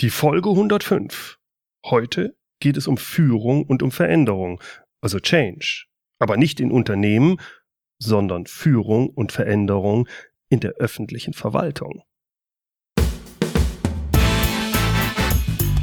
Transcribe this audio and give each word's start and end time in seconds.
Die 0.00 0.10
Folge 0.10 0.50
105. 0.50 1.38
Heute 1.86 2.36
geht 2.60 2.76
es 2.76 2.86
um 2.86 2.98
Führung 2.98 3.64
und 3.64 3.82
um 3.82 3.90
Veränderung, 3.90 4.62
also 5.00 5.18
Change. 5.20 5.86
Aber 6.18 6.36
nicht 6.36 6.60
in 6.60 6.70
Unternehmen, 6.70 7.40
sondern 7.98 8.44
Führung 8.44 9.08
und 9.08 9.32
Veränderung 9.32 10.06
in 10.50 10.60
der 10.60 10.72
öffentlichen 10.72 11.32
Verwaltung. 11.32 12.02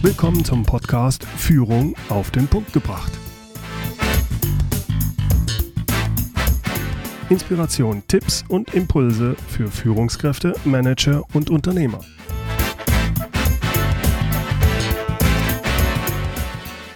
Willkommen 0.03 0.45
zum 0.45 0.61
Podcast 0.61 1.23
Führung 1.23 1.95
auf 2.09 2.29
den 2.29 2.47
Punkt 2.47 2.71
gebracht. 2.71 3.11
Inspiration, 7.29 8.03
Tipps 8.07 8.45
und 8.47 8.75
Impulse 8.75 9.35
für 9.47 9.69
Führungskräfte, 9.69 10.53
Manager 10.65 11.23
und 11.33 11.49
Unternehmer. 11.49 12.01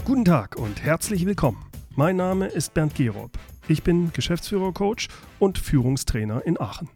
Guten 0.07 0.23
Tag 0.23 0.55
und 0.55 0.81
herzlich 0.81 1.25
willkommen. 1.25 1.69
Mein 1.97 2.15
Name 2.15 2.47
ist 2.47 2.73
Bernd 2.73 2.95
Gerob. 2.95 3.37
Ich 3.67 3.83
bin 3.83 4.13
Geschäftsführer-Coach 4.13 5.09
und 5.37 5.57
Führungstrainer 5.57 6.45
in 6.45 6.57
Aachen. 6.57 6.87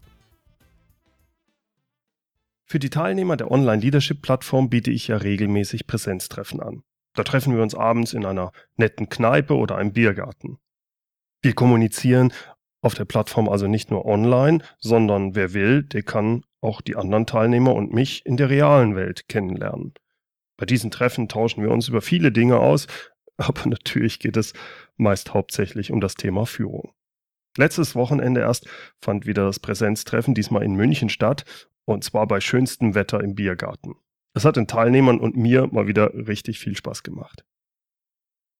Für 2.64 2.78
die 2.78 2.88
Teilnehmer 2.88 3.36
der 3.36 3.50
Online-Leadership-Plattform 3.50 4.70
biete 4.70 4.90
ich 4.90 5.08
ja 5.08 5.18
regelmäßig 5.18 5.86
Präsenztreffen 5.86 6.60
an. 6.60 6.84
Da 7.12 7.22
treffen 7.22 7.54
wir 7.54 7.62
uns 7.62 7.74
abends 7.74 8.14
in 8.14 8.24
einer 8.24 8.50
netten 8.78 9.10
Kneipe 9.10 9.56
oder 9.56 9.76
einem 9.76 9.92
Biergarten. 9.92 10.56
Wir 11.42 11.52
kommunizieren 11.52 12.32
auf 12.80 12.94
der 12.94 13.04
Plattform 13.04 13.46
also 13.46 13.66
nicht 13.66 13.90
nur 13.90 14.06
online, 14.06 14.64
sondern 14.78 15.34
wer 15.34 15.52
will, 15.52 15.82
der 15.82 16.02
kann 16.02 16.46
auch 16.62 16.80
die 16.80 16.96
anderen 16.96 17.26
Teilnehmer 17.26 17.74
und 17.74 17.92
mich 17.92 18.24
in 18.24 18.38
der 18.38 18.48
realen 18.48 18.96
Welt 18.96 19.28
kennenlernen. 19.28 19.92
Bei 20.62 20.66
diesen 20.66 20.92
Treffen 20.92 21.26
tauschen 21.26 21.60
wir 21.64 21.72
uns 21.72 21.88
über 21.88 22.00
viele 22.00 22.30
Dinge 22.30 22.60
aus, 22.60 22.86
aber 23.36 23.62
natürlich 23.68 24.20
geht 24.20 24.36
es 24.36 24.52
meist 24.96 25.34
hauptsächlich 25.34 25.90
um 25.90 26.00
das 26.00 26.14
Thema 26.14 26.46
Führung. 26.46 26.92
Letztes 27.58 27.96
Wochenende 27.96 28.42
erst 28.42 28.68
fand 29.00 29.26
wieder 29.26 29.44
das 29.44 29.58
Präsenztreffen, 29.58 30.34
diesmal 30.34 30.62
in 30.62 30.76
München 30.76 31.08
statt, 31.08 31.44
und 31.84 32.04
zwar 32.04 32.28
bei 32.28 32.40
schönstem 32.40 32.94
Wetter 32.94 33.24
im 33.24 33.34
Biergarten. 33.34 33.96
Es 34.34 34.44
hat 34.44 34.54
den 34.54 34.68
Teilnehmern 34.68 35.18
und 35.18 35.36
mir 35.36 35.66
mal 35.66 35.88
wieder 35.88 36.14
richtig 36.14 36.60
viel 36.60 36.76
Spaß 36.76 37.02
gemacht. 37.02 37.44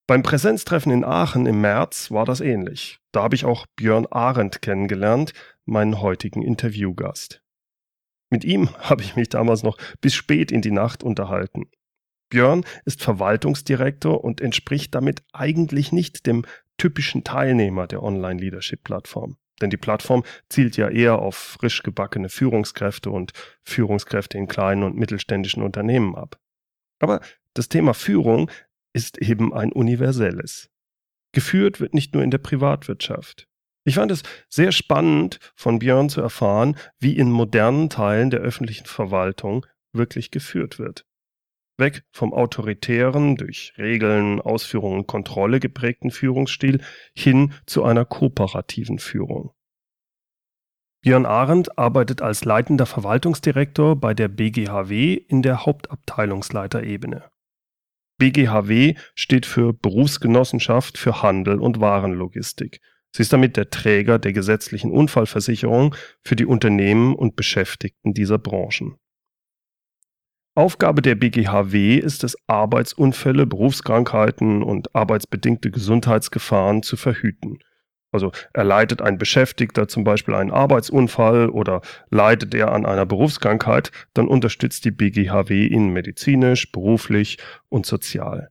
Beim 0.08 0.24
Präsenztreffen 0.24 0.90
in 0.90 1.04
Aachen 1.04 1.46
im 1.46 1.60
März 1.60 2.10
war 2.10 2.24
das 2.24 2.40
ähnlich. 2.40 2.98
Da 3.12 3.22
habe 3.22 3.36
ich 3.36 3.44
auch 3.44 3.66
Björn 3.76 4.06
Arendt 4.06 4.60
kennengelernt, 4.60 5.34
meinen 5.66 6.00
heutigen 6.00 6.42
Interviewgast. 6.42 7.44
Mit 8.28 8.42
ihm 8.42 8.74
habe 8.80 9.02
ich 9.02 9.14
mich 9.14 9.28
damals 9.28 9.62
noch 9.62 9.78
bis 10.00 10.16
spät 10.16 10.50
in 10.50 10.62
die 10.62 10.72
Nacht 10.72 11.04
unterhalten. 11.04 11.70
Björn 12.32 12.64
ist 12.86 13.02
Verwaltungsdirektor 13.02 14.24
und 14.24 14.40
entspricht 14.40 14.94
damit 14.94 15.22
eigentlich 15.34 15.92
nicht 15.92 16.26
dem 16.26 16.46
typischen 16.78 17.24
Teilnehmer 17.24 17.86
der 17.86 18.02
Online-Leadership-Plattform. 18.02 19.36
Denn 19.60 19.68
die 19.68 19.76
Plattform 19.76 20.24
zielt 20.48 20.78
ja 20.78 20.88
eher 20.88 21.18
auf 21.18 21.36
frisch 21.36 21.82
gebackene 21.82 22.30
Führungskräfte 22.30 23.10
und 23.10 23.32
Führungskräfte 23.64 24.38
in 24.38 24.48
kleinen 24.48 24.82
und 24.82 24.96
mittelständischen 24.96 25.62
Unternehmen 25.62 26.16
ab. 26.16 26.40
Aber 27.00 27.20
das 27.52 27.68
Thema 27.68 27.92
Führung 27.92 28.50
ist 28.94 29.18
eben 29.18 29.52
ein 29.52 29.70
universelles. 29.70 30.70
Geführt 31.32 31.80
wird 31.80 31.92
nicht 31.92 32.14
nur 32.14 32.22
in 32.22 32.30
der 32.30 32.38
Privatwirtschaft. 32.38 33.46
Ich 33.84 33.96
fand 33.96 34.10
es 34.10 34.22
sehr 34.48 34.72
spannend, 34.72 35.38
von 35.54 35.80
Björn 35.80 36.08
zu 36.08 36.22
erfahren, 36.22 36.78
wie 36.98 37.14
in 37.14 37.30
modernen 37.30 37.90
Teilen 37.90 38.30
der 38.30 38.40
öffentlichen 38.40 38.86
Verwaltung 38.86 39.66
wirklich 39.92 40.30
geführt 40.30 40.78
wird 40.78 41.04
weg 41.82 42.04
vom 42.12 42.32
autoritären, 42.32 43.36
durch 43.36 43.74
Regeln, 43.76 44.40
Ausführungen 44.40 45.00
und 45.00 45.06
Kontrolle 45.06 45.60
geprägten 45.60 46.10
Führungsstil 46.10 46.80
hin 47.14 47.52
zu 47.66 47.84
einer 47.84 48.06
kooperativen 48.06 48.98
Führung. 48.98 49.52
Björn 51.02 51.26
Arendt 51.26 51.76
arbeitet 51.78 52.22
als 52.22 52.44
leitender 52.44 52.86
Verwaltungsdirektor 52.86 53.96
bei 53.96 54.14
der 54.14 54.28
BGHW 54.28 55.14
in 55.14 55.42
der 55.42 55.66
Hauptabteilungsleiterebene. 55.66 57.28
BGHW 58.18 58.94
steht 59.16 59.46
für 59.46 59.72
Berufsgenossenschaft 59.72 60.96
für 60.96 61.22
Handel 61.22 61.58
und 61.58 61.80
Warenlogistik. 61.80 62.80
Sie 63.14 63.22
ist 63.22 63.32
damit 63.32 63.56
der 63.56 63.68
Träger 63.68 64.20
der 64.20 64.32
gesetzlichen 64.32 64.92
Unfallversicherung 64.92 65.96
für 66.22 66.36
die 66.36 66.46
Unternehmen 66.46 67.16
und 67.16 67.34
Beschäftigten 67.34 68.14
dieser 68.14 68.38
Branchen. 68.38 68.96
Aufgabe 70.54 71.00
der 71.00 71.14
BGHW 71.14 71.96
ist 71.96 72.24
es, 72.24 72.36
Arbeitsunfälle, 72.46 73.46
Berufskrankheiten 73.46 74.62
und 74.62 74.94
arbeitsbedingte 74.94 75.70
Gesundheitsgefahren 75.70 76.82
zu 76.82 76.98
verhüten. 76.98 77.58
Also 78.12 78.32
erleidet 78.52 79.00
ein 79.00 79.16
Beschäftigter 79.16 79.88
zum 79.88 80.04
Beispiel 80.04 80.34
einen 80.34 80.50
Arbeitsunfall 80.50 81.48
oder 81.48 81.80
leidet 82.10 82.54
er 82.54 82.72
an 82.72 82.84
einer 82.84 83.06
Berufskrankheit, 83.06 83.90
dann 84.12 84.28
unterstützt 84.28 84.84
die 84.84 84.90
BGHW 84.90 85.66
ihn 85.66 85.88
medizinisch, 85.88 86.70
beruflich 86.70 87.38
und 87.70 87.86
sozial. 87.86 88.50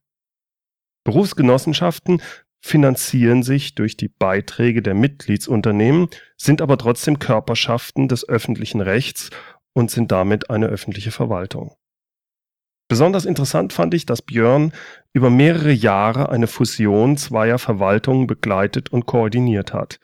Berufsgenossenschaften 1.03 2.23
finanzieren 2.63 3.44
sich 3.44 3.75
durch 3.75 3.95
die 3.95 4.07
Beiträge 4.07 4.81
der 4.81 4.95
Mitgliedsunternehmen, 4.95 6.07
sind 6.38 6.63
aber 6.63 6.79
trotzdem 6.79 7.19
Körperschaften 7.19 8.07
des 8.07 8.28
öffentlichen 8.28 8.81
Rechts 8.81 9.29
und 9.73 9.91
sind 9.91 10.12
damit 10.12 10.50
eine 10.50 10.66
öffentliche 10.66 11.12
Verwaltung. 11.12 11.75
Besonders 12.91 13.24
interessant 13.24 13.72
fand 13.72 13.94
ich, 13.94 14.06
dass 14.06 14.22
Björn 14.22 14.74
über 15.13 15.29
mehrere 15.29 15.72
Jahre 15.72 16.28
eine 16.28 16.47
Fusion 16.47 17.16
zweier 17.16 17.57
Verwaltungen 17.57 18.28
begleitet 18.28 18.90
und 18.90 19.06
koordiniert 19.06 19.72
hat. 19.72 20.02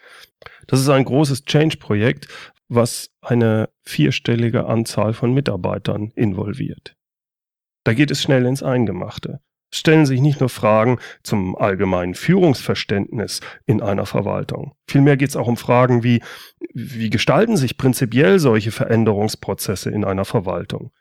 Das 0.67 0.79
ist 0.79 0.87
ein 0.87 1.03
großes 1.03 1.43
Change-Projekt, 1.43 2.29
was 2.69 3.09
eine 3.19 3.67
vierstellige 3.83 4.67
Anzahl 4.67 5.11
von 5.11 5.33
Mitarbeitern 5.33 6.13
involviert. 6.15 6.95
Da 7.83 7.93
geht 7.93 8.09
es 8.09 8.21
schnell 8.21 8.45
ins 8.45 8.63
Eingemachte. 8.63 9.41
Es 9.69 9.79
stellen 9.79 10.05
sich 10.05 10.21
nicht 10.21 10.39
nur 10.39 10.47
Fragen 10.47 10.97
zum 11.23 11.57
allgemeinen 11.57 12.15
Führungsverständnis 12.15 13.41
in 13.65 13.81
einer 13.81 14.05
Verwaltung. 14.05 14.75
Vielmehr 14.89 15.17
geht 15.17 15.27
es 15.27 15.35
auch 15.35 15.47
um 15.47 15.57
Fragen 15.57 16.03
wie, 16.03 16.23
wie 16.73 17.09
gestalten 17.09 17.57
sich 17.57 17.77
prinzipiell 17.77 18.39
solche 18.39 18.71
Veränderungsprozesse 18.71 19.89
in 19.89 20.05
einer 20.05 20.23
Verwaltung? 20.23 20.93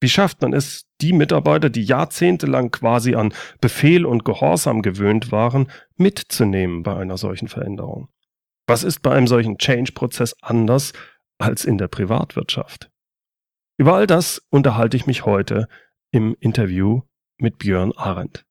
Wie 0.00 0.08
schafft 0.08 0.42
man 0.42 0.52
es, 0.52 0.86
die 1.00 1.12
Mitarbeiter, 1.12 1.70
die 1.70 1.82
jahrzehntelang 1.82 2.70
quasi 2.70 3.14
an 3.14 3.32
Befehl 3.60 4.04
und 4.04 4.24
Gehorsam 4.24 4.82
gewöhnt 4.82 5.32
waren, 5.32 5.70
mitzunehmen 5.96 6.82
bei 6.82 6.96
einer 6.96 7.16
solchen 7.16 7.48
Veränderung? 7.48 8.08
Was 8.66 8.82
ist 8.84 9.00
bei 9.00 9.12
einem 9.12 9.26
solchen 9.26 9.58
Change-Prozess 9.58 10.34
anders 10.40 10.92
als 11.38 11.64
in 11.64 11.78
der 11.78 11.88
Privatwirtschaft? 11.88 12.90
Über 13.76 13.94
all 13.94 14.06
das 14.06 14.42
unterhalte 14.50 14.96
ich 14.96 15.06
mich 15.06 15.26
heute 15.26 15.68
im 16.10 16.36
Interview 16.40 17.02
mit 17.38 17.58
Björn 17.58 17.92
Arendt. 17.92 18.46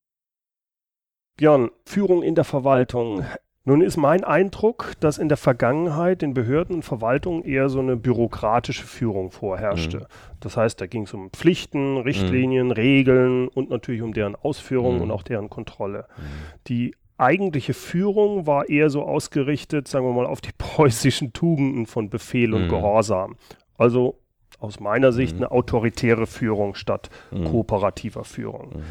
Björn, 1.38 1.72
Führung 1.86 2.22
in 2.22 2.36
der 2.36 2.44
Verwaltung. 2.44 3.26
Nun 3.66 3.80
ist 3.80 3.96
mein 3.96 4.26
Eindruck, 4.26 4.92
dass 5.00 5.18
in 5.18 5.30
der 5.30 5.38
Vergangenheit 5.38 6.22
in 6.22 6.34
Behörden 6.34 6.76
und 6.76 6.84
Verwaltungen 6.84 7.44
eher 7.44 7.70
so 7.70 7.80
eine 7.80 7.96
bürokratische 7.96 8.84
Führung 8.84 9.32
vorherrschte. 9.32 10.00
Mhm. 10.00 10.06
Das 10.42 10.58
heißt, 10.58 10.82
da 10.82 10.86
ging 10.86 11.04
es 11.04 11.14
um 11.14 11.30
Pflichten, 11.32 11.98
Richtlinien, 11.98 12.68
mhm. 12.68 12.72
Regeln 12.74 13.48
und 13.48 13.70
natürlich 13.70 14.02
um 14.02 14.14
deren 14.14 14.36
Ausführung 14.36 14.98
mhm. 14.98 15.04
und 15.04 15.12
auch 15.12 15.24
deren 15.24 15.50
Kontrolle. 15.50 16.08
Mhm. 16.18 16.22
Die 16.68 16.96
eigentliche 17.18 17.74
Führung 17.74 18.48
war 18.48 18.68
eher 18.68 18.90
so 18.90 19.04
ausgerichtet, 19.04 19.88
sagen 19.88 20.06
wir 20.06 20.14
mal, 20.14 20.26
auf 20.26 20.42
die 20.42 20.52
preußischen 20.58 21.32
Tugenden 21.32 21.86
von 21.86 22.10
Befehl 22.10 22.54
und 22.54 22.66
mhm. 22.66 22.70
Gehorsam. 22.70 23.38
Also 23.78 24.20
aus 24.60 24.82
meiner 24.82 25.14
Sicht 25.14 25.38
mhm. 25.38 25.44
eine 25.44 25.52
autoritäre 25.52 26.28
Führung 26.28 26.76
statt 26.76 27.10
kooperativer 27.32 28.24
Führung 28.26 28.84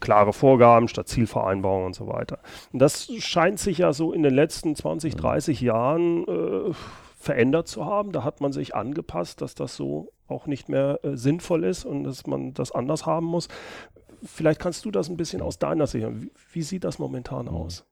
klare 0.00 0.32
Vorgaben 0.32 0.88
statt 0.88 1.08
Zielvereinbarungen 1.08 1.86
und 1.86 1.94
so 1.94 2.06
weiter. 2.06 2.38
Und 2.72 2.80
das 2.80 3.10
scheint 3.18 3.58
sich 3.58 3.78
ja 3.78 3.92
so 3.92 4.12
in 4.12 4.22
den 4.22 4.34
letzten 4.34 4.74
20, 4.74 5.16
30 5.16 5.60
mhm. 5.60 5.66
Jahren 5.66 6.28
äh, 6.28 6.72
verändert 7.16 7.68
zu 7.68 7.84
haben. 7.84 8.12
Da 8.12 8.24
hat 8.24 8.40
man 8.40 8.52
sich 8.52 8.74
angepasst, 8.74 9.40
dass 9.40 9.54
das 9.54 9.76
so 9.76 10.12
auch 10.28 10.46
nicht 10.46 10.68
mehr 10.68 11.00
äh, 11.02 11.16
sinnvoll 11.16 11.64
ist 11.64 11.84
und 11.84 12.04
dass 12.04 12.26
man 12.26 12.54
das 12.54 12.72
anders 12.72 13.06
haben 13.06 13.26
muss. 13.26 13.48
Vielleicht 14.22 14.60
kannst 14.60 14.84
du 14.84 14.90
das 14.90 15.08
ein 15.08 15.16
bisschen 15.16 15.42
aus 15.42 15.58
deiner 15.58 15.86
Sicht. 15.86 16.06
Wie, 16.10 16.30
wie 16.52 16.62
sieht 16.62 16.84
das 16.84 16.98
momentan 16.98 17.46
mhm. 17.46 17.54
aus? 17.54 17.84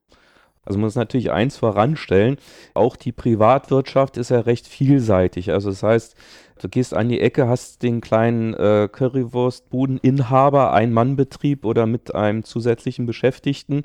Also 0.64 0.78
man 0.78 0.86
muss 0.86 0.94
natürlich 0.94 1.32
eins 1.32 1.56
voranstellen, 1.56 2.36
auch 2.72 2.94
die 2.94 3.10
Privatwirtschaft 3.10 4.16
ist 4.16 4.30
ja 4.30 4.40
recht 4.40 4.68
vielseitig. 4.68 5.50
Also 5.50 5.70
das 5.70 5.82
heißt, 5.82 6.14
du 6.62 6.68
gehst 6.68 6.94
an 6.94 7.08
die 7.08 7.20
Ecke, 7.20 7.48
hast 7.48 7.82
den 7.82 8.00
kleinen 8.00 8.54
äh, 8.54 8.88
Currywurstbudeninhaber, 8.90 10.72
ein 10.72 10.92
Mannbetrieb 10.92 11.64
oder 11.64 11.86
mit 11.86 12.14
einem 12.14 12.44
zusätzlichen 12.44 13.06
Beschäftigten 13.06 13.84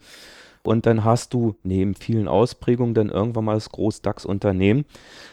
und 0.68 0.86
dann 0.86 1.04
hast 1.06 1.34
du 1.34 1.56
neben 1.64 1.96
vielen 1.96 2.28
Ausprägungen 2.28 2.94
dann 2.94 3.10
irgendwann 3.10 3.46
mal 3.46 3.54
das 3.54 3.70
Groß-DAX-Unternehmen. 3.70 4.86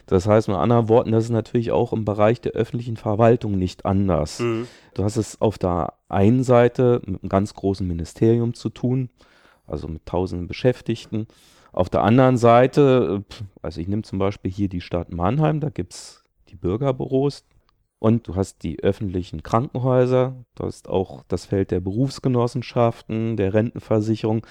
Das 0.06 0.26
heißt 0.26 0.48
mit 0.48 0.56
anderen 0.56 0.88
Worten, 0.88 1.12
das 1.12 1.24
ist 1.24 1.30
natürlich 1.30 1.72
auch 1.72 1.92
im 1.92 2.04
Bereich 2.04 2.40
der 2.40 2.52
öffentlichen 2.52 2.96
Verwaltung 2.96 3.58
nicht 3.58 3.84
anders. 3.84 4.38
Mhm. 4.38 4.68
Du 4.94 5.02
hast 5.02 5.16
es 5.16 5.40
auf 5.40 5.58
der 5.58 5.94
einen 6.08 6.44
Seite 6.44 7.02
mit 7.04 7.22
einem 7.22 7.28
ganz 7.28 7.54
großen 7.54 7.86
Ministerium 7.86 8.54
zu 8.54 8.68
tun, 8.68 9.10
also 9.66 9.88
mit 9.88 10.06
tausenden 10.06 10.46
Beschäftigten. 10.46 11.26
Auf 11.72 11.90
der 11.90 12.02
anderen 12.02 12.36
Seite, 12.36 13.24
also 13.60 13.80
ich 13.80 13.88
nehme 13.88 14.02
zum 14.02 14.20
Beispiel 14.20 14.52
hier 14.52 14.68
die 14.68 14.80
Stadt 14.80 15.12
Mannheim, 15.12 15.58
da 15.58 15.70
gibt 15.70 15.94
es 15.94 16.23
die 16.54 16.58
Bürgerbüros 16.58 17.44
und 17.98 18.28
du 18.28 18.36
hast 18.36 18.62
die 18.62 18.82
öffentlichen 18.82 19.42
Krankenhäuser, 19.42 20.34
du 20.54 20.64
hast 20.64 20.88
auch 20.88 21.22
das 21.28 21.46
Feld 21.46 21.70
der 21.70 21.80
Berufsgenossenschaften, 21.80 23.36
der 23.36 23.54
Rentenversicherung. 23.54 24.46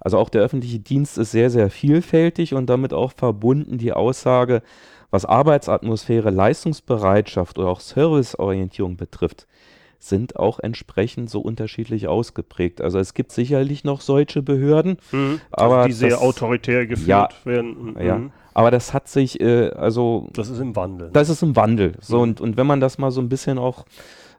Also 0.00 0.18
auch 0.18 0.28
der 0.28 0.42
öffentliche 0.42 0.78
Dienst 0.78 1.18
ist 1.18 1.32
sehr, 1.32 1.50
sehr 1.50 1.70
vielfältig 1.70 2.54
und 2.54 2.66
damit 2.66 2.92
auch 2.92 3.12
verbunden 3.12 3.78
die 3.78 3.92
Aussage, 3.92 4.62
was 5.10 5.24
Arbeitsatmosphäre, 5.24 6.30
Leistungsbereitschaft 6.30 7.58
oder 7.58 7.68
auch 7.68 7.80
Serviceorientierung 7.80 8.96
betrifft, 8.96 9.48
sind 9.98 10.36
auch 10.36 10.60
entsprechend 10.60 11.28
so 11.28 11.40
unterschiedlich 11.40 12.06
ausgeprägt. 12.08 12.80
Also 12.80 12.98
es 12.98 13.14
gibt 13.14 13.32
sicherlich 13.32 13.84
noch 13.84 14.00
solche 14.00 14.42
Behörden, 14.42 14.98
mhm, 15.10 15.40
aber 15.50 15.86
die 15.86 15.92
sehr 15.92 16.10
das, 16.10 16.20
autoritär 16.20 16.86
geführt 16.86 17.08
ja, 17.08 17.28
werden. 17.44 17.94
Mhm. 17.94 18.00
Ja, 18.00 18.20
aber 18.54 18.70
das 18.70 18.94
hat 18.94 19.08
sich, 19.08 19.40
äh, 19.40 19.70
also 19.70 20.28
das 20.32 20.50
ist 20.50 20.60
im 20.60 20.76
Wandel. 20.76 21.10
Das 21.12 21.28
ist 21.28 21.42
im 21.42 21.56
Wandel. 21.56 21.94
So 22.00 22.16
mhm. 22.16 22.22
und 22.22 22.40
und 22.40 22.56
wenn 22.56 22.66
man 22.66 22.80
das 22.80 22.98
mal 22.98 23.10
so 23.10 23.20
ein 23.20 23.28
bisschen 23.28 23.58
auch 23.58 23.84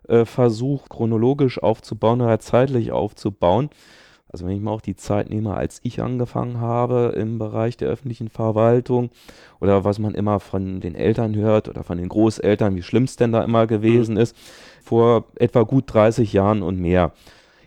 äh, 0.07 0.25
versucht 0.25 0.89
chronologisch 0.89 1.61
aufzubauen 1.61 2.21
oder 2.21 2.39
zeitlich 2.39 2.91
aufzubauen, 2.91 3.69
also 4.31 4.45
wenn 4.45 4.55
ich 4.55 4.61
mal 4.61 4.71
auch 4.71 4.81
die 4.81 4.95
Zeit 4.95 5.29
nehme, 5.29 5.55
als 5.55 5.79
ich 5.83 6.01
angefangen 6.01 6.59
habe 6.59 7.13
im 7.15 7.39
Bereich 7.39 7.77
der 7.77 7.89
öffentlichen 7.89 8.29
Verwaltung 8.29 9.09
oder 9.59 9.83
was 9.83 9.97
man 9.97 10.13
immer 10.13 10.39
von 10.39 10.81
den 10.81 10.95
Eltern 10.95 11.35
hört 11.35 11.67
oder 11.67 11.83
von 11.83 11.97
den 11.97 12.09
Großeltern, 12.09 12.75
wie 12.75 12.83
schlimm 12.83 13.05
es 13.05 13.15
denn 13.15 13.31
da 13.31 13.43
immer 13.43 13.65
gewesen 13.65 14.15
mhm. 14.15 14.21
ist, 14.21 14.35
vor 14.83 15.25
etwa 15.35 15.63
gut 15.63 15.85
30 15.87 16.31
Jahren 16.31 16.61
und 16.61 16.79
mehr. 16.79 17.11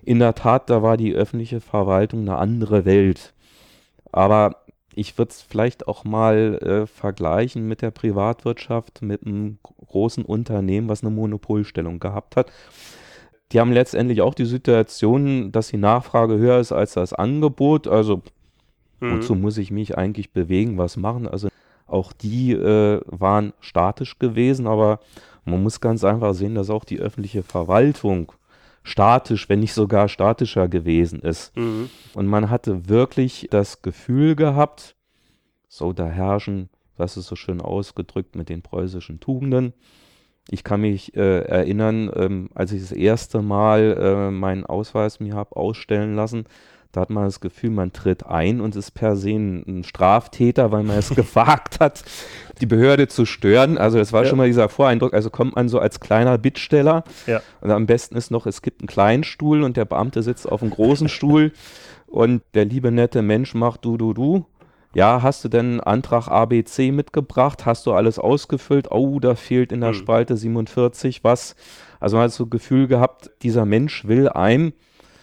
In 0.04 0.20
der 0.20 0.34
Tat, 0.34 0.70
da 0.70 0.82
war 0.82 0.96
die 0.96 1.14
öffentliche 1.14 1.60
Verwaltung 1.60 2.20
eine 2.20 2.36
andere 2.36 2.84
Welt. 2.84 3.34
Aber 4.12 4.56
ich 4.94 5.18
würde 5.18 5.30
es 5.30 5.42
vielleicht 5.42 5.88
auch 5.88 6.04
mal 6.04 6.58
äh, 6.62 6.86
vergleichen 6.86 7.66
mit 7.66 7.82
der 7.82 7.90
Privatwirtschaft, 7.90 9.02
mit 9.02 9.26
einem 9.26 9.58
großen 9.62 10.24
Unternehmen, 10.24 10.88
was 10.88 11.02
eine 11.02 11.10
Monopolstellung 11.10 11.98
gehabt 11.98 12.36
hat 12.36 12.52
die 13.52 13.60
haben 13.60 13.72
letztendlich 13.72 14.22
auch 14.22 14.34
die 14.34 14.46
Situation, 14.46 15.52
dass 15.52 15.68
die 15.68 15.76
Nachfrage 15.76 16.38
höher 16.38 16.58
ist 16.58 16.72
als 16.72 16.94
das 16.94 17.12
Angebot. 17.12 17.86
Also 17.86 18.22
mhm. 19.00 19.16
wozu 19.16 19.34
muss 19.34 19.58
ich 19.58 19.70
mich 19.70 19.98
eigentlich 19.98 20.32
bewegen, 20.32 20.78
was 20.78 20.96
machen? 20.96 21.28
Also 21.28 21.48
auch 21.86 22.12
die 22.12 22.52
äh, 22.52 23.00
waren 23.06 23.52
statisch 23.60 24.18
gewesen, 24.18 24.66
aber 24.66 25.00
man 25.44 25.62
muss 25.62 25.80
ganz 25.80 26.04
einfach 26.04 26.34
sehen, 26.34 26.54
dass 26.54 26.70
auch 26.70 26.84
die 26.84 27.00
öffentliche 27.00 27.42
Verwaltung 27.42 28.32
statisch, 28.82 29.48
wenn 29.48 29.60
nicht 29.60 29.74
sogar 29.74 30.08
statischer 30.08 30.68
gewesen 30.68 31.20
ist. 31.20 31.56
Mhm. 31.56 31.90
Und 32.14 32.26
man 32.26 32.50
hatte 32.50 32.88
wirklich 32.88 33.48
das 33.50 33.82
Gefühl 33.82 34.34
gehabt, 34.34 34.96
so 35.68 35.92
da 35.92 36.06
herrschen, 36.06 36.68
das 36.96 37.16
ist 37.16 37.26
so 37.26 37.36
schön 37.36 37.60
ausgedrückt 37.60 38.36
mit 38.36 38.48
den 38.48 38.62
preußischen 38.62 39.20
Tugenden, 39.20 39.72
ich 40.50 40.64
kann 40.64 40.80
mich 40.80 41.16
äh, 41.16 41.40
erinnern, 41.40 42.10
ähm, 42.14 42.50
als 42.54 42.72
ich 42.72 42.82
das 42.82 42.92
erste 42.92 43.42
Mal 43.42 43.96
äh, 43.98 44.30
meinen 44.30 44.66
Ausweis 44.66 45.20
mir 45.20 45.34
habe 45.34 45.56
ausstellen 45.56 46.14
lassen, 46.14 46.46
da 46.92 47.00
hat 47.00 47.10
man 47.10 47.24
das 47.24 47.40
Gefühl, 47.40 47.70
man 47.70 47.94
tritt 47.94 48.26
ein 48.26 48.60
und 48.60 48.76
ist 48.76 48.90
per 48.90 49.16
se 49.16 49.30
ein, 49.30 49.82
Straftäter, 49.82 50.72
weil 50.72 50.82
man 50.82 50.98
es 50.98 51.08
gewagt 51.14 51.80
hat, 51.80 52.04
die 52.60 52.66
Behörde 52.66 53.08
zu 53.08 53.24
stören. 53.24 53.78
Also 53.78 53.96
das 53.96 54.12
war 54.12 54.24
ja. 54.24 54.28
schon 54.28 54.36
mal 54.36 54.46
dieser 54.46 54.68
Voreindruck. 54.68 55.14
Also 55.14 55.30
kommt 55.30 55.56
man 55.56 55.70
so 55.70 55.78
als 55.78 56.00
kleiner 56.00 56.36
Bittsteller. 56.36 57.04
Ja. 57.26 57.40
Und 57.62 57.70
am 57.70 57.86
besten 57.86 58.14
ist 58.14 58.30
noch, 58.30 58.46
es 58.46 58.60
gibt 58.60 58.82
einen 58.82 58.88
kleinen 58.88 59.24
Stuhl 59.24 59.62
und 59.62 59.78
der 59.78 59.86
Beamte 59.86 60.22
sitzt 60.22 60.50
auf 60.50 60.60
einem 60.60 60.70
großen 60.70 61.08
Stuhl 61.08 61.52
und 62.06 62.42
der 62.52 62.66
liebe 62.66 62.92
nette 62.92 63.22
Mensch 63.22 63.54
macht 63.54 63.86
du, 63.86 63.96
du, 63.96 64.12
du 64.12 64.44
ja, 64.94 65.22
hast 65.22 65.44
du 65.44 65.48
denn 65.48 65.80
Antrag 65.80 66.28
ABC 66.28 66.92
mitgebracht? 66.92 67.64
Hast 67.64 67.86
du 67.86 67.92
alles 67.92 68.18
ausgefüllt? 68.18 68.90
Oh, 68.90 69.20
da 69.20 69.34
fehlt 69.34 69.72
in 69.72 69.80
der 69.80 69.90
mhm. 69.90 69.96
Spalte 69.96 70.36
47 70.36 71.24
was. 71.24 71.56
Also 72.00 72.16
man 72.16 72.24
hat 72.24 72.32
so 72.32 72.44
ein 72.44 72.50
Gefühl 72.50 72.88
gehabt, 72.88 73.30
dieser 73.42 73.64
Mensch 73.64 74.06
will 74.06 74.28
einem 74.28 74.72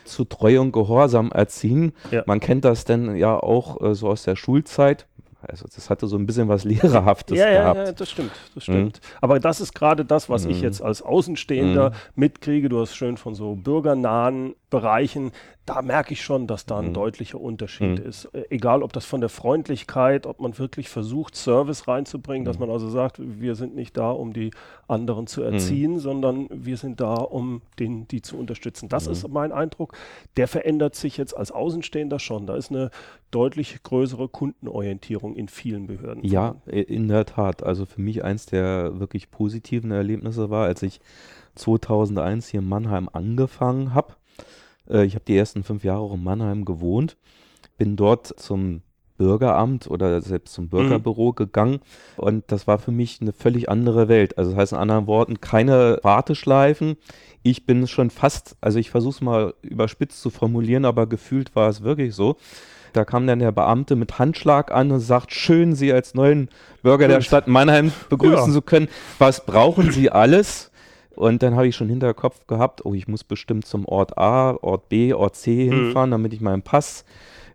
zu 0.05 0.25
Treu 0.25 0.59
und 0.59 0.71
Gehorsam 0.71 1.31
erziehen. 1.31 1.93
Ja. 2.09 2.23
Man 2.25 2.39
kennt 2.39 2.65
das 2.65 2.85
denn 2.85 3.15
ja 3.15 3.37
auch 3.37 3.81
äh, 3.81 3.93
so 3.93 4.07
aus 4.09 4.23
der 4.23 4.35
Schulzeit. 4.35 5.07
Also 5.41 5.65
das 5.73 5.89
hatte 5.89 6.07
so 6.07 6.17
ein 6.17 6.25
bisschen 6.25 6.47
was 6.47 6.63
Lehrerhaftes 6.63 7.37
ja, 7.37 7.49
gehabt. 7.49 7.77
Ja, 7.77 7.85
ja, 7.85 7.91
das 7.91 8.09
stimmt, 8.09 8.31
das 8.55 8.63
stimmt. 8.63 8.99
Mhm. 9.01 9.17
Aber 9.21 9.39
das 9.39 9.61
ist 9.61 9.73
gerade 9.73 10.05
das, 10.05 10.29
was 10.29 10.45
mhm. 10.45 10.51
ich 10.51 10.61
jetzt 10.61 10.81
als 10.81 11.01
Außenstehender 11.01 11.91
mhm. 11.91 11.95
mitkriege. 12.15 12.69
Du 12.69 12.79
hast 12.81 12.95
schön 12.95 13.17
von 13.17 13.35
so 13.35 13.55
bürgernahen 13.55 14.55
Bereichen 14.69 15.31
da 15.69 15.83
merke 15.83 16.13
ich 16.13 16.23
schon, 16.23 16.47
dass 16.47 16.65
da 16.65 16.79
ein 16.79 16.87
mhm. 16.87 16.93
deutlicher 16.93 17.39
Unterschied 17.39 17.99
mhm. 17.99 18.09
ist. 18.09 18.25
Äh, 18.25 18.45
egal, 18.49 18.81
ob 18.81 18.91
das 18.91 19.05
von 19.05 19.21
der 19.21 19.29
Freundlichkeit, 19.29 20.25
ob 20.25 20.39
man 20.39 20.57
wirklich 20.57 20.89
versucht, 20.89 21.35
Service 21.35 21.87
reinzubringen, 21.87 22.41
mhm. 22.41 22.45
dass 22.45 22.57
man 22.57 22.71
also 22.71 22.89
sagt, 22.89 23.17
wir 23.19 23.53
sind 23.53 23.75
nicht 23.75 23.95
da, 23.95 24.09
um 24.09 24.33
die 24.33 24.49
anderen 24.87 25.27
zu 25.27 25.41
mhm. 25.41 25.53
erziehen, 25.53 25.99
sondern 25.99 26.47
wir 26.49 26.77
sind 26.77 26.99
da, 26.99 27.13
um 27.13 27.61
den, 27.77 28.07
die 28.07 28.23
zu 28.23 28.35
unterstützen. 28.35 28.89
Das 28.89 29.05
ist 29.05 29.27
mhm. 29.27 29.33
mein 29.33 29.51
Eindruck. 29.51 29.95
Der 30.37 30.47
verändert 30.47 30.95
sich 30.95 31.17
jetzt 31.17 31.37
als 31.37 31.51
Außenstehender 31.51 32.17
schon. 32.17 32.47
Da 32.47 32.55
ist 32.55 32.71
eine 32.71 32.89
deutlich 33.29 33.83
größere 33.83 34.27
Kundenorientierung 34.27 35.28
in 35.35 35.47
vielen 35.47 35.87
Behörden. 35.87 36.23
Ja, 36.23 36.55
in 36.65 37.07
der 37.07 37.25
Tat. 37.25 37.63
Also 37.63 37.85
für 37.85 38.01
mich 38.01 38.23
eins 38.23 38.45
der 38.45 38.99
wirklich 38.99 39.31
positiven 39.31 39.91
Erlebnisse 39.91 40.49
war, 40.49 40.65
als 40.65 40.83
ich 40.83 40.99
2001 41.55 42.47
hier 42.47 42.61
in 42.61 42.69
Mannheim 42.69 43.09
angefangen 43.11 43.93
habe 43.93 44.15
äh, 44.89 45.05
ich 45.05 45.15
habe 45.15 45.25
die 45.25 45.37
ersten 45.37 45.63
fünf 45.63 45.83
Jahre 45.83 46.01
auch 46.01 46.13
in 46.13 46.23
Mannheim 46.23 46.65
gewohnt, 46.65 47.17
bin 47.77 47.95
dort 47.95 48.27
zum 48.39 48.81
Bürgeramt 49.17 49.87
oder 49.87 50.21
selbst 50.21 50.53
zum 50.53 50.69
Bürgerbüro 50.69 51.31
mhm. 51.31 51.35
gegangen 51.35 51.79
und 52.15 52.45
das 52.47 52.67
war 52.67 52.79
für 52.79 52.91
mich 52.91 53.19
eine 53.19 53.33
völlig 53.33 53.69
andere 53.69 54.07
Welt. 54.07 54.37
Also 54.37 54.51
das 54.51 54.59
heißt 54.59 54.71
in 54.73 54.77
anderen 54.77 55.07
Worten, 55.07 55.41
keine 55.41 55.99
Warteschleifen. 56.03 56.95
Ich 57.43 57.65
bin 57.65 57.85
schon 57.87 58.11
fast, 58.11 58.55
also 58.61 58.79
ich 58.79 58.89
versuche 58.89 59.15
es 59.15 59.21
mal 59.21 59.53
überspitzt 59.61 60.21
zu 60.21 60.29
formulieren, 60.29 60.85
aber 60.85 61.05
gefühlt 61.05 61.53
war 61.55 61.69
es 61.69 61.83
wirklich 61.83 62.15
so. 62.15 62.37
Da 62.93 63.05
kam 63.05 63.27
dann 63.27 63.39
der 63.39 63.51
Beamte 63.51 63.95
mit 63.95 64.19
Handschlag 64.19 64.71
an 64.71 64.91
und 64.91 64.99
sagt, 64.99 65.33
schön, 65.33 65.75
Sie 65.75 65.91
als 65.93 66.13
neuen 66.13 66.49
Bürger 66.81 67.07
der 67.07 67.21
Stadt 67.21 67.47
Mannheim 67.47 67.91
begrüßen 68.09 68.47
ja. 68.47 68.53
zu 68.53 68.61
können. 68.61 68.87
Was 69.17 69.45
brauchen 69.45 69.91
Sie 69.91 70.09
alles? 70.09 70.69
Und 71.19 71.43
dann 71.43 71.55
habe 71.55 71.67
ich 71.67 71.75
schon 71.75 71.89
Hinterkopf 71.89 72.47
gehabt, 72.47 72.85
oh, 72.85 72.93
ich 72.93 73.09
muss 73.09 73.25
bestimmt 73.25 73.65
zum 73.65 73.85
Ort 73.85 74.17
A, 74.17 74.51
Ort 74.61 74.87
B, 74.87 75.13
Ort 75.13 75.35
C 75.35 75.65
mhm. 75.65 75.73
hinfahren, 75.73 76.11
damit 76.11 76.33
ich 76.33 76.39
meinen 76.39 76.61
Pass, 76.61 77.03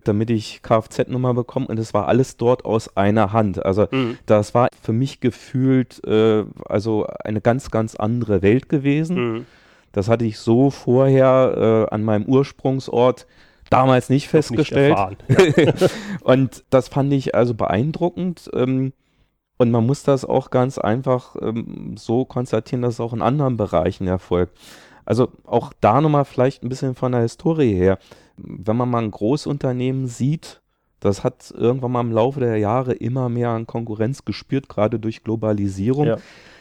damit 0.04 0.28
ich 0.28 0.61
Kfz-Nummer 0.62 1.32
bekomme. 1.32 1.66
Und 1.68 1.78
es 1.78 1.94
war 1.94 2.06
alles 2.06 2.37
dort 2.37 2.66
aus 2.66 2.94
einer 2.97 3.32
Hand. 3.32 3.64
Also 3.64 3.87
mhm. 3.90 4.18
das 4.26 4.52
war 4.54 4.68
für 4.82 4.92
mich 4.92 5.20
gefühlt 5.20 6.06
äh, 6.06 6.44
also 6.66 7.06
eine 7.25 7.40
ganz, 7.40 7.70
ganz 7.70 7.94
andere 7.94 8.42
Welt 8.42 8.68
gewesen. 8.68 9.16
Mhm. 9.16 9.47
Das 9.92 10.09
hatte 10.09 10.26
ich 10.26 10.38
so 10.38 10.70
vorher 10.70 11.87
äh, 11.88 11.94
an 11.94 12.04
meinem 12.04 12.26
Ursprungsort 12.26 13.26
damals 13.71 14.09
nicht 14.09 14.28
festgestellt. 14.28 14.97
Nicht 15.28 15.56
ja. 15.80 15.88
und 16.23 16.64
das 16.71 16.88
fand 16.88 17.12
ich 17.12 17.35
also 17.35 17.54
beeindruckend. 17.54 18.50
Ähm, 18.54 18.92
und 19.56 19.71
man 19.71 19.87
muss 19.87 20.02
das 20.02 20.25
auch 20.25 20.50
ganz 20.50 20.78
einfach 20.78 21.37
ähm, 21.40 21.97
so 21.97 22.25
konstatieren, 22.25 22.83
dass 22.83 22.94
es 22.94 23.00
auch 23.00 23.12
in 23.12 23.23
anderen 23.23 23.56
Bereichen 23.56 24.06
erfolgt. 24.06 24.59
Also 25.04 25.28
auch 25.44 25.73
da 25.80 26.00
nochmal 26.00 26.25
vielleicht 26.25 26.62
ein 26.62 26.68
bisschen 26.68 26.94
von 26.94 27.12
der 27.12 27.21
Historie 27.23 27.75
her. 27.75 27.99
Wenn 28.37 28.76
man 28.76 28.90
mal 28.90 29.02
ein 29.02 29.11
Großunternehmen 29.11 30.06
sieht, 30.06 30.61
das 30.99 31.23
hat 31.23 31.52
irgendwann 31.56 31.92
mal 31.92 32.00
im 32.00 32.12
Laufe 32.12 32.40
der 32.40 32.56
Jahre 32.56 32.94
immer 32.94 33.28
mehr 33.28 33.50
an 33.50 33.66
Konkurrenz 33.66 34.25
gespürt, 34.25 34.68
gerade 34.68 34.99
durch 34.99 35.23
Globalisierung. 35.23 36.06
Ja. 36.06 36.16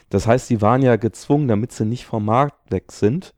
Das 0.10 0.28
heißt, 0.28 0.48
sie 0.48 0.62
waren 0.62 0.82
ja 0.82 0.98
gezwungen, 0.98 1.48
damit 1.48 1.72
sie 1.72 1.86
nicht 1.86 2.06
vom 2.06 2.26
Markt 2.26 2.70
weg 2.70 2.92
sind, 2.92 3.34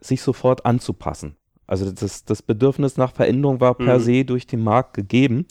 sich 0.00 0.20
sofort 0.20 0.66
anzupassen. 0.66 1.36
Also 1.68 1.92
das, 1.92 2.24
das 2.24 2.42
Bedürfnis 2.42 2.96
nach 2.96 3.12
Veränderung 3.12 3.60
war 3.60 3.74
per 3.74 3.98
mhm. 3.98 4.02
se 4.02 4.24
durch 4.24 4.46
den 4.46 4.64
Markt 4.64 4.94
gegeben. 4.94 5.46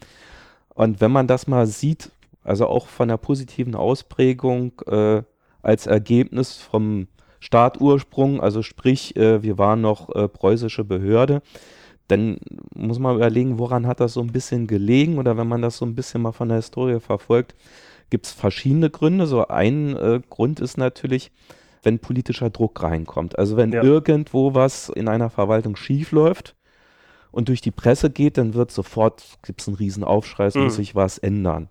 Und 0.74 1.00
wenn 1.00 1.12
man 1.12 1.28
das 1.28 1.48
mal 1.48 1.68
sieht, 1.68 2.12
also 2.44 2.68
auch 2.68 2.88
von 2.88 3.08
der 3.08 3.18
positiven 3.18 3.76
Ausprägung 3.76 4.74
äh, 4.88 5.22
als 5.62 5.86
Ergebnis 5.86 6.58
vom 6.58 7.08
Startursprung, 7.40 8.42
also 8.42 8.64
sprich, 8.64 9.16
äh, 9.16 9.44
wir 9.44 9.58
waren 9.58 9.82
noch 9.82 10.14
äh, 10.16 10.28
preußische 10.28 10.84
Behörde, 10.84 11.42
dann 12.08 12.38
muss 12.74 13.00
man 13.00 13.16
überlegen, 13.16 13.60
woran 13.60 13.86
hat 13.86 14.00
das 14.00 14.14
so 14.14 14.22
ein 14.22 14.32
bisschen 14.32 14.66
gelegen 14.66 15.18
oder 15.20 15.38
wenn 15.38 15.48
man 15.48 15.62
das 15.62 15.78
so 15.78 15.86
ein 15.86 15.94
bisschen 15.94 16.22
mal 16.22 16.32
von 16.32 16.48
der 16.48 16.58
Historie 16.58 17.00
verfolgt, 17.00 17.54
gibt 18.10 18.26
es 18.26 18.32
verschiedene 18.32 18.90
Gründe. 18.90 19.28
So 19.28 19.48
ein 19.48 19.96
äh, 19.96 20.22
Grund 20.30 20.60
ist 20.60 20.78
natürlich, 20.78 21.32
wenn 21.88 22.00
politischer 22.00 22.50
Druck 22.50 22.84
reinkommt. 22.84 23.40
Also 23.40 23.56
wenn 23.56 23.72
ja. 23.72 23.82
irgendwo 23.82 24.54
was 24.54 24.90
in 24.90 25.08
einer 25.08 25.30
Verwaltung 25.30 25.78
schief 25.78 26.12
läuft, 26.12 26.54
und 27.32 27.50
durch 27.50 27.62
die 27.62 27.72
Presse 27.72 28.10
geht, 28.10 28.38
dann 28.38 28.54
wird 28.56 28.72
sofort, 28.72 29.24
gibt 29.44 29.62
es 29.62 29.68
einen 29.68 29.78
riesen 29.78 30.04
Aufschrei, 30.04 30.46
es 30.48 30.56
Mhm. 30.56 30.64
muss 30.64 30.76
sich 30.76 30.96
was 30.96 31.18
ändern. 31.18 31.70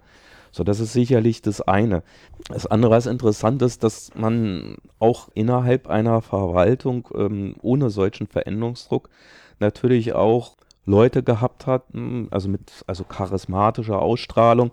So, 0.53 0.65
das 0.65 0.81
ist 0.81 0.93
sicherlich 0.93 1.43
das 1.43 1.61
eine. 1.61 2.03
Das 2.49 2.67
andere, 2.67 2.93
was 2.93 3.07
interessant 3.07 3.61
ist, 3.63 3.83
dass 3.83 4.11
man 4.15 4.77
auch 5.01 5.29
innerhalb 5.35 5.89
einer 5.89 6.23
Verwaltung 6.23 7.09
ähm, 7.15 7.57
ohne 7.63 7.91
solchen 7.91 8.27
Veränderungsdruck 8.27 9.09
natürlich 9.59 10.13
auch 10.15 10.57
Leute 10.85 11.23
gehabt 11.23 11.67
hat, 11.67 11.93
mh, 11.93 12.29
also 12.31 12.49
mit 12.49 12.85
also 12.87 13.05
charismatischer 13.05 14.01
Ausstrahlung, 14.01 14.71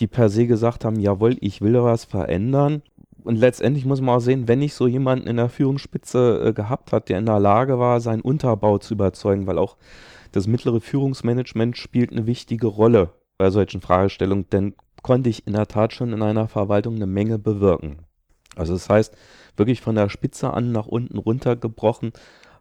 die 0.00 0.08
per 0.08 0.28
se 0.28 0.46
gesagt 0.46 0.84
haben, 0.84 0.98
jawohl, 0.98 1.36
ich 1.40 1.60
will 1.62 1.80
was 1.82 2.04
verändern. 2.04 2.82
Und 3.24 3.36
letztendlich 3.36 3.86
muss 3.86 4.02
man 4.02 4.16
auch 4.16 4.20
sehen, 4.20 4.48
wenn 4.48 4.62
ich 4.62 4.74
so 4.74 4.86
jemanden 4.86 5.26
in 5.26 5.38
der 5.38 5.48
Führungsspitze 5.48 6.44
äh, 6.44 6.52
gehabt 6.52 6.92
hat, 6.92 7.08
der 7.08 7.18
in 7.18 7.26
der 7.26 7.40
Lage 7.40 7.78
war, 7.78 8.00
seinen 8.00 8.20
Unterbau 8.20 8.78
zu 8.78 8.94
überzeugen, 8.94 9.46
weil 9.46 9.58
auch 9.58 9.76
das 10.32 10.46
mittlere 10.46 10.80
Führungsmanagement 10.80 11.78
spielt 11.78 12.12
eine 12.12 12.26
wichtige 12.26 12.66
Rolle 12.66 13.10
bei 13.38 13.50
solchen 13.50 13.80
Fragestellungen, 13.80 14.48
denn 14.50 14.74
konnte 15.02 15.30
ich 15.30 15.46
in 15.46 15.54
der 15.54 15.66
Tat 15.66 15.94
schon 15.94 16.12
in 16.12 16.22
einer 16.22 16.48
Verwaltung 16.48 16.96
eine 16.96 17.06
Menge 17.06 17.38
bewirken. 17.38 18.00
Also 18.56 18.74
das 18.74 18.88
heißt, 18.90 19.16
wirklich 19.56 19.80
von 19.80 19.94
der 19.94 20.10
Spitze 20.10 20.52
an 20.52 20.72
nach 20.72 20.86
unten 20.86 21.18
runtergebrochen, 21.18 22.12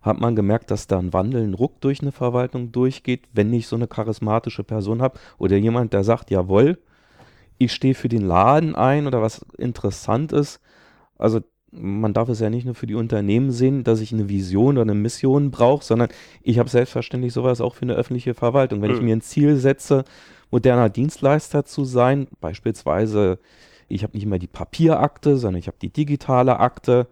hat 0.01 0.19
man 0.19 0.35
gemerkt, 0.35 0.71
dass 0.71 0.87
da 0.87 0.99
ein 0.99 1.13
Wandel, 1.13 1.43
ein 1.43 1.53
Ruck 1.53 1.79
durch 1.81 2.01
eine 2.01 2.11
Verwaltung 2.11 2.71
durchgeht, 2.71 3.27
wenn 3.33 3.53
ich 3.53 3.67
so 3.67 3.75
eine 3.75 3.87
charismatische 3.87 4.63
Person 4.63 5.01
habe 5.01 5.19
oder 5.37 5.55
jemand, 5.55 5.93
der 5.93 6.03
sagt, 6.03 6.29
jawohl, 6.29 6.77
ich 7.57 7.71
stehe 7.73 7.95
für 7.95 8.09
den 8.09 8.21
Laden 8.25 8.75
ein 8.75 9.07
oder 9.07 9.21
was 9.21 9.45
interessant 9.57 10.31
ist. 10.31 10.59
Also 11.17 11.41
man 11.71 12.13
darf 12.13 12.29
es 12.29 12.39
ja 12.39 12.49
nicht 12.49 12.65
nur 12.65 12.75
für 12.75 12.85
die 12.85 12.95
Unternehmen 12.95 13.51
sehen, 13.51 13.83
dass 13.83 13.99
ich 13.99 14.13
eine 14.13 14.29
Vision 14.29 14.75
oder 14.77 14.83
eine 14.83 14.95
Mission 14.95 15.49
brauche, 15.51 15.83
sondern 15.83 16.09
ich 16.43 16.59
habe 16.59 16.69
selbstverständlich 16.69 17.33
sowas 17.33 17.61
auch 17.61 17.75
für 17.75 17.83
eine 17.83 17.95
öffentliche 17.95 18.33
Verwaltung. 18.35 18.81
Wenn 18.81 18.91
ich 18.91 18.99
Mhm. 18.99 19.05
mir 19.05 19.15
ein 19.15 19.21
Ziel 19.21 19.55
setze, 19.57 20.03
moderner 20.51 20.89
Dienstleister 20.89 21.65
zu 21.65 21.83
sein, 21.83 22.27
beispielsweise, 22.39 23.39
ich 23.87 24.03
habe 24.03 24.15
nicht 24.15 24.27
mehr 24.27 24.39
die 24.39 24.47
Papierakte, 24.47 25.37
sondern 25.37 25.59
ich 25.59 25.67
habe 25.67 25.77
die 25.81 25.91
digitale 25.91 26.59
Akte 26.59 27.07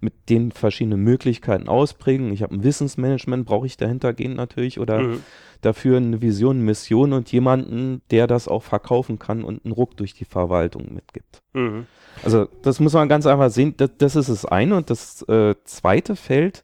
mit 0.00 0.28
den 0.28 0.52
verschiedenen 0.52 1.00
Möglichkeiten 1.00 1.68
ausprägen. 1.68 2.32
Ich 2.32 2.42
habe 2.42 2.54
ein 2.54 2.62
Wissensmanagement, 2.64 3.46
brauche 3.46 3.66
ich 3.66 3.76
dahintergehend 3.76 4.36
natürlich 4.36 4.78
oder 4.80 5.00
Mhm. 5.00 5.22
dafür 5.62 5.96
eine 5.96 6.20
Vision, 6.20 6.56
eine 6.56 6.64
Mission 6.64 7.12
und 7.12 7.32
jemanden, 7.32 8.02
der 8.10 8.26
das 8.26 8.48
auch 8.48 8.62
verkaufen 8.62 9.18
kann 9.18 9.42
und 9.44 9.64
einen 9.64 9.72
Ruck 9.72 9.96
durch 9.96 10.14
die 10.14 10.24
Verwaltung 10.26 10.94
mitgibt. 10.94 11.42
Mhm. 11.54 11.86
Also 12.24 12.46
das 12.62 12.80
muss 12.80 12.92
man 12.94 13.08
ganz 13.08 13.26
einfach 13.26 13.50
sehen. 13.50 13.74
Das, 13.76 13.90
das 13.98 14.16
ist 14.16 14.28
das 14.28 14.44
eine. 14.44 14.76
Und 14.76 14.90
das 14.90 15.22
äh, 15.28 15.54
zweite 15.64 16.16
Feld 16.16 16.62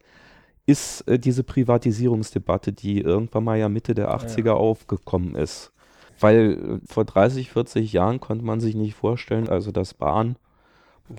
ist 0.65 1.01
äh, 1.07 1.19
diese 1.19 1.43
Privatisierungsdebatte, 1.43 2.71
die 2.71 3.01
irgendwann 3.01 3.43
mal 3.43 3.57
ja 3.59 3.69
Mitte 3.69 3.93
der 3.93 4.15
80er 4.15 4.51
aufgekommen 4.51 5.35
ist. 5.35 5.71
Weil 6.19 6.79
äh, 6.83 6.87
vor 6.87 7.05
30, 7.05 7.51
40 7.51 7.91
Jahren 7.93 8.19
konnte 8.19 8.45
man 8.45 8.59
sich 8.61 8.75
nicht 8.75 8.95
vorstellen, 8.95 9.49
also 9.49 9.71
dass 9.71 9.93
Bahn, 9.93 10.37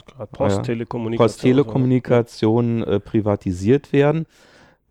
Gerade 0.06 0.26
Post, 0.32 0.56
Ja. 0.56 0.62
Telekommunikation. 0.62 1.26
Post, 1.28 1.40
Telekommunikation 1.40 2.82
äh, 2.84 3.00
privatisiert 3.00 3.92
werden. 3.92 4.26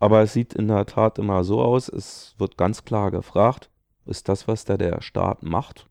Aber 0.00 0.22
es 0.22 0.32
sieht 0.32 0.54
in 0.54 0.68
der 0.68 0.86
Tat 0.86 1.18
immer 1.18 1.44
so 1.44 1.60
aus, 1.62 1.88
es 1.88 2.34
wird 2.38 2.56
ganz 2.58 2.84
klar 2.84 3.10
gefragt, 3.10 3.70
ist 4.06 4.28
das, 4.28 4.46
was 4.48 4.64
da 4.64 4.76
der 4.76 5.00
Staat 5.00 5.42
macht, 5.42 5.86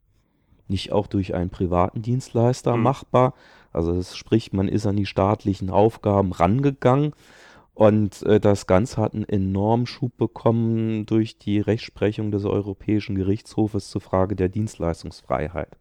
nicht 0.68 0.92
auch 0.92 1.08
durch 1.08 1.34
einen 1.34 1.50
privaten 1.50 2.02
Dienstleister 2.02 2.76
Mhm. 2.78 2.84
machbar? 2.84 3.34
Also 3.72 3.94
das 3.96 4.16
spricht, 4.16 4.54
man 4.54 4.68
ist 4.68 4.86
an 4.86 4.98
die 4.98 5.08
staatlichen 5.08 5.72
Aufgaben 5.72 6.32
rangegangen 6.32 7.14
und 7.74 8.22
äh, 8.24 8.40
das 8.40 8.68
Ganze 8.68 9.02
hat 9.02 9.16
einen 9.16 9.28
enormen 9.28 9.88
Schub 9.88 10.16
bekommen 10.16 11.08
durch 11.08 11.40
die 11.40 11.60
Rechtsprechung 11.60 12.30
des 12.30 12.46
Europäischen 12.46 13.16
Gerichtshofes 13.16 13.90
zur 13.90 14.02
Frage 14.02 14.36
der 14.36 14.50
Dienstleistungsfreiheit. 14.50 15.76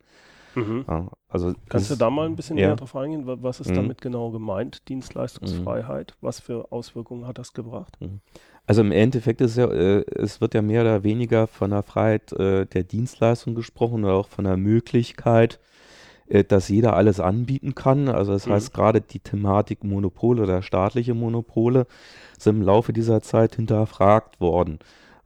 Mhm. 0.54 0.84
Ja, 0.88 1.08
also 1.28 1.54
Kannst 1.68 1.90
du 1.90 1.96
da 1.96 2.10
mal 2.10 2.26
ein 2.26 2.36
bisschen 2.36 2.58
ja. 2.58 2.68
näher 2.68 2.76
drauf 2.76 2.94
eingehen? 2.96 3.26
Wa- 3.26 3.38
Was 3.40 3.60
ist 3.60 3.70
Mhm. 3.70 3.76
damit 3.76 4.00
genau 4.00 4.30
gemeint, 4.30 4.88
Dienstleistungsfreiheit? 4.88 6.14
Was 6.20 6.40
für 6.40 6.70
Auswirkungen 6.72 7.26
hat 7.26 7.38
das 7.38 7.52
gebracht? 7.52 7.98
Also 8.66 8.80
im 8.82 8.92
Endeffekt 8.92 9.40
ist 9.40 9.56
ja, 9.56 9.66
äh, 9.70 10.04
es 10.14 10.40
wird 10.40 10.54
ja 10.54 10.62
mehr 10.62 10.82
oder 10.82 11.02
weniger 11.02 11.46
von 11.46 11.70
der 11.70 11.82
Freiheit 11.82 12.32
äh, 12.32 12.66
der 12.66 12.84
Dienstleistung 12.84 13.54
gesprochen 13.54 14.04
oder 14.04 14.14
auch 14.14 14.28
von 14.28 14.44
der 14.44 14.56
Möglichkeit, 14.56 15.58
äh, 16.28 16.44
dass 16.44 16.68
jeder 16.68 16.94
alles 16.96 17.18
anbieten 17.20 17.74
kann. 17.74 18.08
Also 18.08 18.32
das 18.32 18.46
Mhm. 18.46 18.52
heißt, 18.52 18.74
gerade 18.74 19.00
die 19.00 19.20
Thematik 19.20 19.84
Monopole 19.84 20.42
oder 20.42 20.62
staatliche 20.62 21.14
Monopole 21.14 21.86
sind 22.38 22.56
im 22.56 22.62
Laufe 22.62 22.92
dieser 22.92 23.22
Zeit 23.22 23.56
hinterfragt 23.56 24.40
worden. 24.40 24.78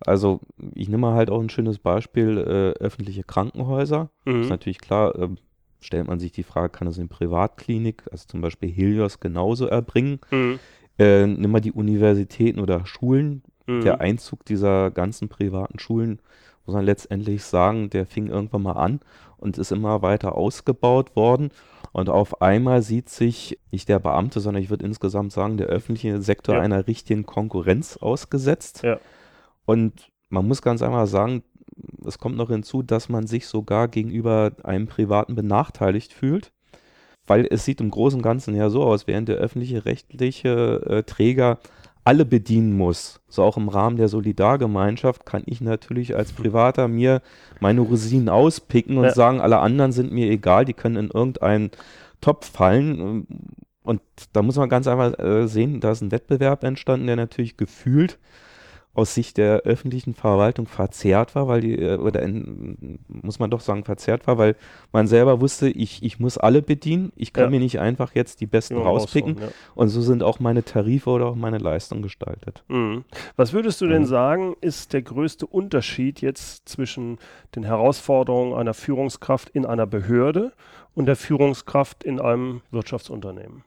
Also 0.05 0.41
ich 0.75 0.89
nehme 0.89 1.03
mal 1.03 1.15
halt 1.15 1.31
auch 1.31 1.41
ein 1.41 1.49
schönes 1.49 1.79
Beispiel, 1.79 2.39
äh, 2.39 2.83
öffentliche 2.83 3.23
Krankenhäuser. 3.25 4.11
Ist 4.25 4.33
Mhm. 4.35 4.49
natürlich 4.49 4.79
klar, 4.79 5.15
ähm, 5.19 5.39
stellt 5.81 6.07
man 6.07 6.19
sich 6.19 6.33
die 6.33 6.43
Frage, 6.43 6.71
kann 6.71 6.87
das 6.87 6.99
eine 6.99 7.09
Privatklinik, 7.09 8.03
also 8.11 8.27
zum 8.27 8.41
Beispiel 8.41 8.71
Helios, 8.71 9.21
genauso 9.21 9.67
erbringen? 9.67 10.21
Mhm. 10.31 10.59
Äh, 10.99 11.27
nimm 11.27 11.51
mal 11.51 11.61
die 11.61 11.73
Universitäten 11.73 12.61
oder 12.61 12.85
Schulen. 12.87 13.43
Mhm. 13.67 13.83
Der 13.83 14.01
Einzug 14.01 14.45
dieser 14.45 14.91
ganzen 14.91 15.29
privaten 15.29 15.79
Schulen, 15.79 16.21
muss 16.67 16.75
man 16.75 16.85
letztendlich 16.85 17.45
sagen, 17.45 17.91
der 17.91 18.07
fing 18.07 18.27
irgendwann 18.29 18.63
mal 18.63 18.73
an 18.73 19.01
und 19.39 19.57
ist 19.59 19.73
immer 19.73 20.03
weiter 20.03 20.35
ausgebaut 20.35 21.15
worden. 21.17 21.51
Und 21.93 22.09
auf 22.11 22.43
einmal 22.43 22.83
sieht 22.83 23.09
sich 23.09 23.59
nicht 23.71 23.89
der 23.89 23.99
Beamte, 23.99 24.41
sondern 24.41 24.63
ich 24.63 24.69
würde 24.71 24.85
insgesamt 24.85 25.33
sagen, 25.33 25.57
der 25.57 25.69
öffentliche 25.69 26.21
Sektor 26.21 26.57
Ja. 26.57 26.61
einer 26.61 26.87
richtigen 26.87 27.25
Konkurrenz 27.25 27.97
ausgesetzt. 27.97 28.83
Ja. 28.83 28.99
Und 29.67 30.11
man 30.31 30.47
muss 30.49 30.63
ganz 30.63 30.83
einfach 30.83 31.07
sagen, 31.07 31.43
es 32.07 32.19
kommt 32.19 32.37
noch 32.37 32.49
hinzu, 32.49 32.83
dass 32.83 33.09
man 33.09 33.27
sich 33.27 33.47
sogar 33.47 33.89
gegenüber 33.89 34.53
einem 34.63 34.87
Privaten 34.87 35.35
benachteiligt 35.35 36.13
fühlt, 36.13 36.53
weil 37.27 37.47
es 37.51 37.65
sieht 37.65 37.81
im 37.81 37.91
Großen 37.91 38.19
und 38.19 38.23
Ganzen 38.23 38.55
ja 38.55 38.71
so 38.71 38.85
aus, 38.85 39.07
während 39.07 39.29
der 39.29 39.37
öffentliche 39.37 39.85
rechtliche 39.85 40.83
äh, 40.89 41.03
Träger 41.03 41.59
alle 42.05 42.25
bedienen 42.25 42.77
muss, 42.77 43.21
so 43.29 43.43
auch 43.43 43.57
im 43.57 43.69
Rahmen 43.69 43.97
der 43.97 44.07
Solidargemeinschaft, 44.07 45.27
kann 45.27 45.43
ich 45.47 45.61
natürlich 45.61 46.15
als 46.15 46.33
Privater 46.33 46.87
mir 46.87 47.21
meine 47.59 47.81
Rosinen 47.81 48.29
auspicken 48.29 48.97
und 48.97 49.07
Ja. 49.07 49.13
sagen, 49.15 49.41
alle 49.41 49.59
anderen 49.59 49.91
sind 49.91 50.13
mir 50.13 50.31
egal, 50.31 50.65
die 50.65 50.73
können 50.73 50.97
in 50.97 51.11
irgendeinen 51.11 51.73
Topf 52.21 52.49
fallen. 52.49 53.27
Und 53.83 54.01
da 54.33 54.43
muss 54.43 54.57
man 54.57 54.69
ganz 54.69 54.87
einfach 54.87 55.19
äh, 55.19 55.49
sehen, 55.49 55.81
da 55.81 55.91
ist 55.91 56.01
ein 56.01 56.13
Wettbewerb 56.13 56.63
entstanden, 56.63 57.09
der 57.09 57.17
natürlich 57.17 57.57
gefühlt 57.57 58.19
aus 58.97 59.15
Sicht 59.15 59.37
der 59.37 59.59
öffentlichen 59.61 60.15
Verwaltung 60.15 60.67
verzerrt 60.67 61.35
war, 61.35 61.49
weil 61.49 61.61
die, 61.61 61.79
äh, 61.79 61.97
oder 61.97 62.23
in, 62.23 62.99
muss 63.09 63.39
man 63.39 63.51
doch 63.51 63.61
sagen, 63.61 63.85
verzerrt 63.85 64.27
war, 64.27 64.39
weil 64.39 64.57
man 64.93 65.07
selber 65.07 65.41
wusste, 65.41 65.69
ich, 65.69 66.03
ich 66.03 66.19
muss 66.19 66.39
alle 66.39 66.63
bedienen, 66.63 67.13
ich 67.17 67.33
kann 67.33 67.45
Ja. 67.45 67.51
mir 67.51 67.61
nicht 67.61 67.79
einfach 67.79 68.15
jetzt 68.15 68.41
die 68.41 68.47
besten 68.47 68.75
Immer 68.75 68.85
rauspicken 68.87 69.35
raushauen, 69.35 69.55
und 69.75 69.89
so 69.89 70.01
sind 70.01 70.23
auch 70.23 70.41
meine 70.41 70.65
Tarife 70.65 71.11
oder 71.11 71.27
auch 71.27 71.35
meine 71.37 71.59
Leistung 71.59 72.03
gestaltet. 72.03 72.65
ja. 72.69 72.75
Mhm. 72.77 73.05
Was 73.37 73.53
würdest 73.53 73.81
du 73.81 73.87
denn 73.87 74.03
Mhm. 74.03 74.07
sagen, 74.07 74.57
ist 74.61 74.93
der 74.93 75.03
größte 75.03 75.47
Unterschied 75.47 76.21
jetzt 76.21 76.69
zwischen 76.69 77.19
den 77.55 77.65
Herausforderungen 77.65 78.55
einer 78.55 78.75
Führungskraft 78.75 79.51
in 79.51 79.67
einer 79.67 79.87
Behörde 79.87 80.53
und 80.95 81.07
der 81.07 81.17
Führungskraft 81.17 82.05
in 82.05 82.21
einem 82.21 82.63
Wirtschaftsunternehmen? 82.71 83.65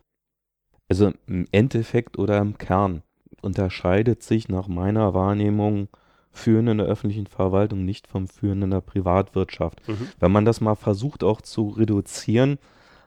Also 0.89 1.11
im 1.27 1.45
Endeffekt 1.51 2.17
oder 2.17 2.39
im 2.39 2.57
Kern 2.57 3.03
unterscheidet 3.43 4.23
sich 4.23 4.49
nach 4.49 4.67
meiner 4.67 5.13
Wahrnehmung 5.13 5.89
Führen 6.31 6.67
in 6.67 6.77
der 6.77 6.87
öffentlichen 6.87 7.27
Verwaltung 7.27 7.85
nicht 7.85 8.07
vom 8.07 8.27
Führen 8.27 8.61
in 8.61 8.71
der 8.71 8.81
Privatwirtschaft. 8.81 9.87
Mhm. 9.87 10.09
Wenn 10.19 10.31
man 10.31 10.45
das 10.45 10.61
mal 10.61 10.75
versucht 10.75 11.23
auch 11.23 11.41
zu 11.41 11.69
reduzieren, 11.69 12.59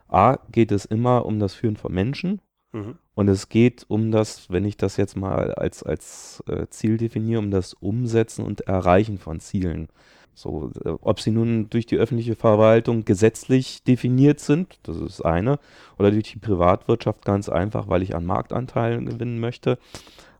A, 0.09 0.37
geht 0.51 0.71
es 0.71 0.85
immer 0.85 1.25
um 1.25 1.39
das 1.39 1.53
Führen 1.53 1.77
von 1.77 1.93
Menschen 1.93 2.41
Mhm. 2.73 2.95
und 3.13 3.27
es 3.27 3.49
geht 3.49 3.85
um 3.87 4.11
das, 4.11 4.49
wenn 4.49 4.65
ich 4.65 4.77
das 4.77 4.97
jetzt 4.97 5.15
mal 5.15 5.53
als, 5.53 5.83
als 5.83 6.43
äh, 6.47 6.65
Ziel 6.69 6.97
definiere, 6.97 7.39
um 7.39 7.51
das 7.51 7.75
Umsetzen 7.75 8.43
und 8.43 8.61
Erreichen 8.61 9.19
von 9.19 9.39
Zielen. 9.39 9.89
So, 10.35 10.71
äh, 10.83 10.89
ob 11.01 11.19
sie 11.19 11.31
nun 11.31 11.69
durch 11.69 11.85
die 11.85 11.97
öffentliche 11.97 12.35
Verwaltung 12.35 13.05
gesetzlich 13.05 13.83
definiert 13.83 14.39
sind, 14.39 14.79
das 14.83 14.97
ist 14.97 15.21
eine, 15.21 15.59
oder 15.99 16.11
durch 16.11 16.31
die 16.31 16.39
Privatwirtschaft 16.39 17.23
ganz 17.25 17.49
einfach, 17.49 17.87
weil 17.87 18.01
ich 18.01 18.15
an 18.15 18.25
Marktanteilen 18.25 19.05
gewinnen 19.05 19.39
möchte. 19.39 19.77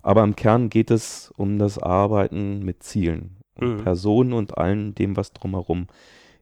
Aber 0.01 0.23
im 0.23 0.35
Kern 0.35 0.69
geht 0.69 0.91
es 0.91 1.31
um 1.37 1.59
das 1.59 1.77
Arbeiten 1.79 2.63
mit 2.63 2.83
Zielen. 2.83 3.37
Und 3.55 3.77
Mhm. 3.77 3.83
Personen 3.83 4.33
und 4.33 4.57
allem 4.57 4.95
dem, 4.95 5.15
was 5.15 5.31
drumherum 5.31 5.87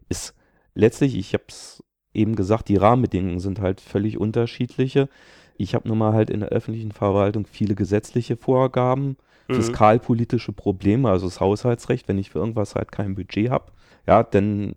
ist. 0.10 0.34
Letztlich, 0.74 1.16
ich 1.18 1.34
habe 1.34 1.44
es 1.50 1.84
eben 2.14 2.36
gesagt, 2.36 2.70
die 2.70 2.78
Rahmenbedingungen 2.78 3.40
sind 3.40 3.60
halt 3.60 3.82
völlig 3.82 4.18
unterschiedliche. 4.18 5.10
Ich 5.58 5.76
habe 5.76 5.88
nun 5.88 5.98
mal 5.98 6.14
halt 6.14 6.30
in 6.30 6.40
der 6.40 6.50
öffentlichen 6.50 6.92
Verwaltung 6.92 7.46
viele 7.46 7.76
gesetzliche 7.76 8.38
Vorgaben, 8.38 9.18
Mhm. 9.48 9.56
fiskalpolitische 9.56 10.54
Probleme, 10.54 11.10
also 11.10 11.28
das 11.28 11.40
Haushaltsrecht, 11.40 12.08
wenn 12.08 12.18
ich 12.18 12.30
für 12.30 12.40
irgendwas 12.40 12.76
halt 12.76 12.92
kein 12.92 13.16
Budget 13.16 13.50
habe, 13.50 13.72
ja, 14.08 14.24
dann 14.24 14.76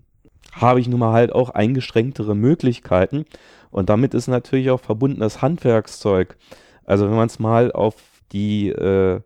habe 0.53 0.81
ich 0.81 0.89
nun 0.89 1.01
mal 1.01 1.13
halt 1.13 1.33
auch 1.33 1.51
eingeschränktere 1.51 2.35
Möglichkeiten. 2.35 3.25
Und 3.71 3.89
damit 3.89 4.15
ist 4.15 4.29
natürlich 4.29 4.71
auch 4.71 4.81
verbunden 4.81 5.21
das 5.21 5.43
Handwerkszeug. 5.43 6.37
Also 6.85 7.07
wenn 7.09 7.17
man 7.17 7.27
es 7.27 7.39
mal 7.39 7.73
auf 7.73 7.97
die 8.33 8.69
äh, 8.69 9.21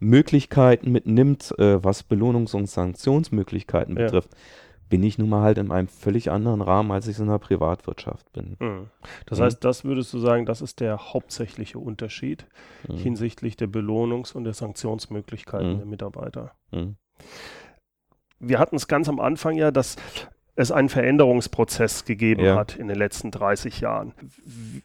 Möglichkeiten 0.00 0.90
mitnimmt, 0.90 1.54
äh, 1.58 1.82
was 1.82 2.08
Belohnungs- 2.08 2.54
und 2.54 2.68
Sanktionsmöglichkeiten 2.68 3.96
Ja. 3.96 4.04
betrifft, 4.04 4.30
bin 4.88 5.02
ich 5.02 5.18
nun 5.18 5.28
mal 5.28 5.42
halt 5.42 5.58
in 5.58 5.70
einem 5.70 5.88
völlig 5.88 6.30
anderen 6.30 6.60
Rahmen, 6.62 6.90
als 6.92 7.06
ich 7.06 7.16
es 7.16 7.20
in 7.20 7.28
der 7.28 7.38
Privatwirtschaft 7.38 8.32
bin. 8.32 8.56
Mhm. 8.58 8.86
Das 9.26 9.38
Mhm. 9.38 9.44
heißt, 9.44 9.64
das 9.64 9.84
würdest 9.84 10.12
du 10.12 10.18
sagen, 10.18 10.46
das 10.46 10.60
ist 10.62 10.80
der 10.80 11.12
hauptsächliche 11.12 11.78
Unterschied 11.78 12.46
Mhm. 12.88 12.96
hinsichtlich 12.96 13.56
der 13.56 13.68
Belohnungs- 13.68 14.34
und 14.34 14.44
der 14.44 14.54
Sanktionsmöglichkeiten 14.54 15.74
Mhm. 15.74 15.76
der 15.78 15.86
Mitarbeiter. 15.86 16.52
Mhm. 16.72 16.96
Wir 18.40 18.58
hatten 18.58 18.76
es 18.76 18.86
ganz 18.86 19.08
am 19.08 19.20
Anfang 19.20 19.56
ja, 19.56 19.70
dass 19.70 19.96
es 20.60 20.72
einen 20.72 20.88
Veränderungsprozess 20.88 22.04
gegeben 22.04 22.42
Ja. 22.44 22.56
hat 22.56 22.74
in 22.76 22.88
den 22.88 22.98
letzten 22.98 23.30
30 23.30 23.80
Jahren. 23.80 24.12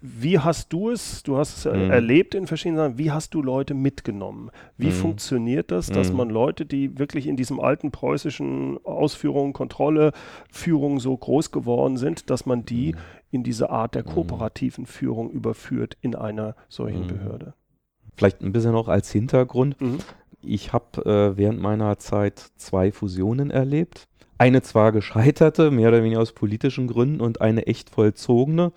Wie 0.01 0.38
hast 0.38 0.72
du 0.72 0.92
es, 0.92 1.24
du 1.24 1.38
hast 1.38 1.58
es 1.58 1.65
Mhm. 1.74 1.89
erlebt 1.89 2.36
in 2.36 2.46
verschiedenen 2.46 2.77
Sachen, 2.77 2.98
wie 3.00 3.12
hast 3.12 3.34
du 3.34 3.42
Leute 3.42 3.74
mitgenommen? 3.74 4.51
Wie 4.77 4.88
Mhm. 4.88 4.92
funktioniert 4.92 5.72
das, 5.72 5.88
dass 5.89 6.12
Mhm. 6.12 6.18
man 6.18 6.30
Leute, 6.30 6.65
die 6.68 7.00
wirklich 7.00 7.25
in 7.25 7.36
diesem 7.36 7.60
alten 7.60 7.89
preußischen 7.92 8.77
Ausführung, 8.86 9.53
Kontrolle, 9.53 10.12
Führung 10.51 11.00
so 11.00 11.18
groß 11.18 11.50
geworden 11.51 11.98
sind, 11.98 12.30
dass 12.30 12.46
man 12.46 12.65
die 12.65 12.96
in 13.32 13.44
diese 13.44 13.72
Art 13.72 13.96
der 13.96 14.03
Mhm. 14.03 14.10
kooperativen 14.10 14.86
Führung 14.86 15.32
überführt 15.32 15.98
in 16.01 16.13
einer 16.13 16.56
solchen 16.70 17.01
Mhm. 17.03 17.08
Behörde? 17.08 17.53
Vielleicht 18.15 18.42
ein 18.42 18.51
bisschen 18.51 18.74
noch 18.74 18.89
als 18.89 19.12
Hintergrund. 19.12 19.82
Mhm. 19.82 19.98
Ich 20.46 20.72
habe 20.74 21.03
äh, 21.34 21.38
während 21.38 21.62
meiner 21.62 21.98
Zeit 21.98 22.38
zwei 22.58 22.92
Fusionen 22.92 23.50
erlebt. 23.50 24.08
Eine 24.43 24.62
zwar 24.62 24.91
gescheiterte, 24.91 25.71
mehr 25.71 25.88
oder 25.88 26.03
weniger 26.03 26.19
aus 26.19 26.33
politischen 26.33 26.88
Gründen, 26.88 27.21
und 27.21 27.39
eine 27.39 27.65
echt 27.65 27.89
vollzogene. 27.89 28.73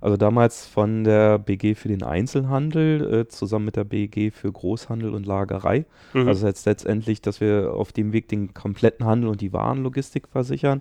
Also 0.00 0.16
damals 0.16 0.64
von 0.64 1.04
der 1.04 1.38
BG 1.38 1.74
für 1.74 1.88
den 1.88 2.02
Einzelhandel 2.02 3.20
äh, 3.20 3.28
zusammen 3.28 3.66
mit 3.66 3.76
der 3.76 3.84
BG 3.84 4.30
für 4.30 4.50
Großhandel 4.50 5.12
und 5.12 5.26
Lagerei. 5.26 5.84
Mhm. 6.14 6.28
Also 6.28 6.46
jetzt 6.46 6.64
letztendlich, 6.64 7.20
dass 7.20 7.42
wir 7.42 7.74
auf 7.74 7.92
dem 7.92 8.14
Weg 8.14 8.28
den 8.28 8.54
kompletten 8.54 9.04
Handel 9.04 9.28
und 9.28 9.42
die 9.42 9.52
Warenlogistik 9.52 10.28
versichern. 10.28 10.80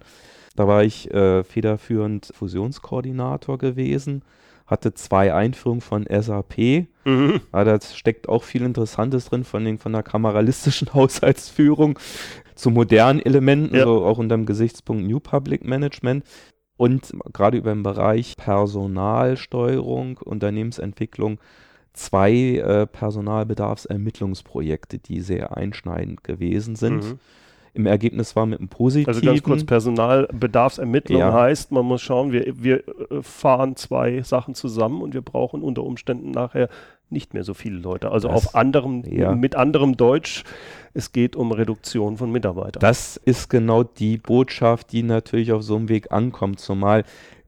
Da 0.55 0.65
war 0.65 0.85
ich 0.85 1.13
äh, 1.13 1.43
federführend 1.43 2.31
Fusionskoordinator 2.33 3.57
gewesen, 3.57 4.21
hatte 4.65 4.93
zwei 4.93 5.33
Einführungen 5.33 5.81
von 5.81 6.05
SAP. 6.09 6.88
Mhm. 7.03 7.41
Ja, 7.51 7.65
da 7.65 7.81
steckt 7.81 8.29
auch 8.29 8.43
viel 8.43 8.61
Interessantes 8.61 9.25
drin, 9.25 9.43
von, 9.43 9.65
den, 9.65 9.77
von 9.77 9.91
der 9.91 10.03
kameralistischen 10.03 10.88
Haushaltsführung 10.93 12.00
zu 12.55 12.70
modernen 12.70 13.20
Elementen, 13.20 13.75
Ja. 13.75 13.84
so 13.84 14.05
auch 14.05 14.17
unter 14.17 14.38
dem 14.38 14.46
Gesichtspunkt 14.46 15.05
New 15.05 15.20
Public 15.20 15.65
Management. 15.65 16.24
Und 16.77 17.12
gerade 17.31 17.58
über 17.58 17.72
den 17.74 17.84
Bereich 17.84 18.38
Personalsteuerung, 18.38 20.17
Unternehmensentwicklung, 20.17 21.39
zwei 21.93 22.31
äh, 22.34 22.88
Personalbedarfsermittlungsprojekte, 22.88 25.00
die 25.00 25.22
sehr 25.22 25.58
einschneidend 25.58 26.24
gewesen 26.24 26.75
sind. 26.75 27.03
Mhm. 27.03 27.20
Im 27.74 27.86
Ergebnis 27.86 28.36
war 28.36 28.46
mit 28.46 28.60
einem 28.60 28.67
positiven. 28.67 29.13
Also 29.13 29.25
ganz 29.25 29.41
kurz, 29.43 29.63
Personalbedarfsermittlung 29.63 31.22
Ja. 31.22 31.31
heißt, 31.31 31.72
man 31.72 31.86
muss 31.86 32.01
schauen, 32.01 32.34
wir, 32.34 32.53
wir 32.58 32.79
äh, 32.88 33.22
fahren 33.22 33.77
zwei 33.77 34.22
Sachen 34.24 34.55
zusammen 34.55 35.01
und 35.01 35.13
wir 35.13 35.22
brauchen 35.22 35.62
unter 35.62 35.84
Umständen 35.84 36.31
nachher 36.31 36.67
nicht 37.12 37.34
mehr 37.34 37.44
so 37.44 37.53
viele 37.53 37.77
Leute. 37.77 38.12
Also 38.12 38.27
Das- 38.27 38.38
auf 38.48 38.56
anderem, 38.56 39.03
ja. 39.06 39.34
mit 39.34 39.56
anderem 39.56 39.98
Deutsch, 39.98 40.44
es 40.94 41.12
geht 41.12 41.36
um 41.36 41.51
Reduktion 41.51 42.18
von 42.18 42.32
Mitarbeitern. 42.32 42.82
Das 42.82 43.18
ist 43.18 43.50
genau 43.50 43.84
die 43.84 44.18
Botschaft, 44.18 44.91
die 44.91 45.03
natürlich 45.03 45.51
auf 45.51 45.63
so 45.63 45.75
einem 45.75 45.89
Weg 45.89 46.12
ankommt, 46.12 46.60
zumal 46.60 47.03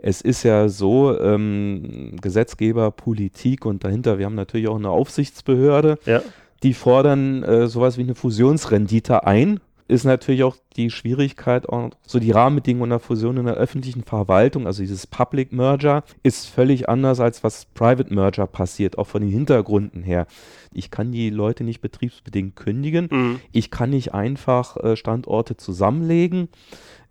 es 0.05 0.19
ist 0.21 0.43
ja 0.43 0.67
so, 0.67 1.17
ähm, 1.17 2.17
Gesetzgeber, 2.21 2.91
Politik 2.91 3.65
und 3.65 3.85
dahinter, 3.85 4.19
wir 4.19 4.25
haben 4.25 4.35
natürlich 4.35 4.67
auch 4.67 4.75
eine 4.75 4.89
Aufsichtsbehörde, 4.89 5.97
ja. 6.05 6.21
die 6.61 6.73
fordern 6.73 7.41
äh, 7.43 7.67
sowas 7.67 7.97
wie 7.97 8.01
eine 8.01 8.13
Fusionsrendite 8.15 9.25
ein. 9.25 9.61
Ist 9.93 10.05
natürlich 10.05 10.43
auch 10.43 10.55
die 10.75 10.89
Schwierigkeit, 10.89 11.69
auch 11.69 11.91
so 12.07 12.17
die 12.17 12.31
Rahmenbedingungen 12.31 12.91
einer 12.91 12.99
Fusion 12.99 13.37
in 13.37 13.45
der 13.45 13.53
öffentlichen 13.53 14.03
Verwaltung, 14.03 14.65
also 14.65 14.81
dieses 14.81 15.05
Public 15.05 15.51
Merger, 15.51 16.03
ist 16.23 16.47
völlig 16.47 16.89
anders 16.89 17.19
als 17.19 17.43
was 17.43 17.65
Private 17.75 18.11
Merger 18.11 18.47
passiert, 18.47 18.97
auch 18.97 19.05
von 19.05 19.21
den 19.21 19.29
Hintergründen 19.29 20.01
her. 20.01 20.25
Ich 20.73 20.89
kann 20.89 21.11
die 21.11 21.29
Leute 21.29 21.63
nicht 21.63 21.79
betriebsbedingt 21.79 22.55
kündigen. 22.55 23.07
Mhm. 23.11 23.39
Ich 23.51 23.69
kann 23.69 23.91
nicht 23.91 24.15
einfach 24.15 24.77
äh, 24.77 24.95
Standorte 24.95 25.57
zusammenlegen. 25.57 26.49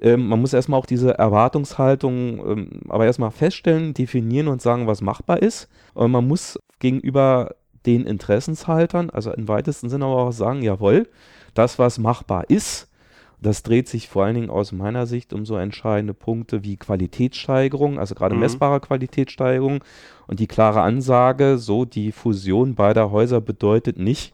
Ähm, 0.01 0.27
man 0.27 0.41
muss 0.41 0.53
erstmal 0.53 0.81
auch 0.81 0.87
diese 0.87 1.17
Erwartungshaltung 1.17 2.45
ähm, 2.45 2.71
aber 2.89 3.07
erstmal 3.07 3.31
feststellen, 3.31 3.95
definieren 3.95 4.49
und 4.49 4.61
sagen, 4.61 4.89
was 4.89 5.03
machbar 5.03 5.41
ist. 5.41 5.69
Und 5.95 6.11
man 6.11 6.27
muss 6.27 6.59
gegenüber 6.81 7.55
den 7.87 8.07
Interessenshaltern, 8.07 9.09
also 9.09 9.31
im 9.31 9.47
weitesten 9.47 9.89
Sinne 9.89 10.07
aber 10.07 10.17
auch 10.17 10.33
sagen, 10.33 10.63
jawohl, 10.63 11.07
das, 11.55 11.79
was 11.79 11.99
machbar 11.99 12.49
ist, 12.49 12.89
das 13.41 13.65
dreht 13.65 13.89
sich 13.89 14.09
vor 14.09 14.25
allen 14.25 14.37
Dingen 14.37 14.51
aus 14.51 14.71
meiner 14.71 15.05
Sicht 15.07 15.33
um 15.33 15.45
so 15.45 15.57
entscheidende 15.57 16.15
Punkte 16.15 16.63
wie 16.63 16.77
Qualitätssteigerung, 16.77 17.99
also 17.99 18.15
gerade 18.15 18.35
Mhm. 18.35 18.41
messbare 18.41 18.79
Qualitätssteigerung 18.81 19.83
und 20.29 20.39
die 20.39 20.47
klare 20.47 20.81
Ansage, 20.83 21.59
so 21.59 21.85
die 21.85 22.13
Fusion 22.13 22.77
beider 22.77 23.11
Häuser 23.11 23.41
bedeutet 23.41 23.99
nicht, 23.99 24.33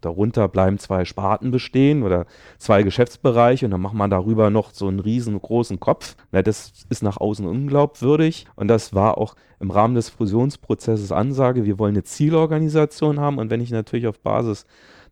darunter 0.00 0.48
bleiben 0.48 0.78
zwei 0.78 1.04
Sparten 1.04 1.50
bestehen 1.50 2.02
oder 2.02 2.24
zwei 2.58 2.82
Geschäftsbereiche 2.82 3.66
und 3.66 3.70
dann 3.70 3.82
macht 3.82 3.94
man 3.94 4.10
darüber 4.10 4.48
noch 4.48 4.72
so 4.72 4.88
einen 4.88 4.98
riesengroßen 4.98 5.78
Kopf. 5.78 6.16
Na, 6.32 6.40
das 6.42 6.72
ist 6.88 7.02
nach 7.02 7.18
außen 7.18 7.46
unglaubwürdig 7.46 8.46
und 8.56 8.68
das 8.68 8.94
war 8.94 9.18
auch 9.18 9.36
im 9.60 9.70
Rahmen 9.70 9.94
des 9.94 10.08
Fusionsprozesses 10.08 11.12
Ansage, 11.12 11.64
wir 11.66 11.78
wollen 11.78 11.94
eine 11.94 12.02
Zielorganisation 12.02 13.20
haben 13.20 13.38
und 13.38 13.50
wenn 13.50 13.60
ich 13.60 13.70
natürlich 13.70 14.06
auf 14.06 14.18
Basis 14.20 14.64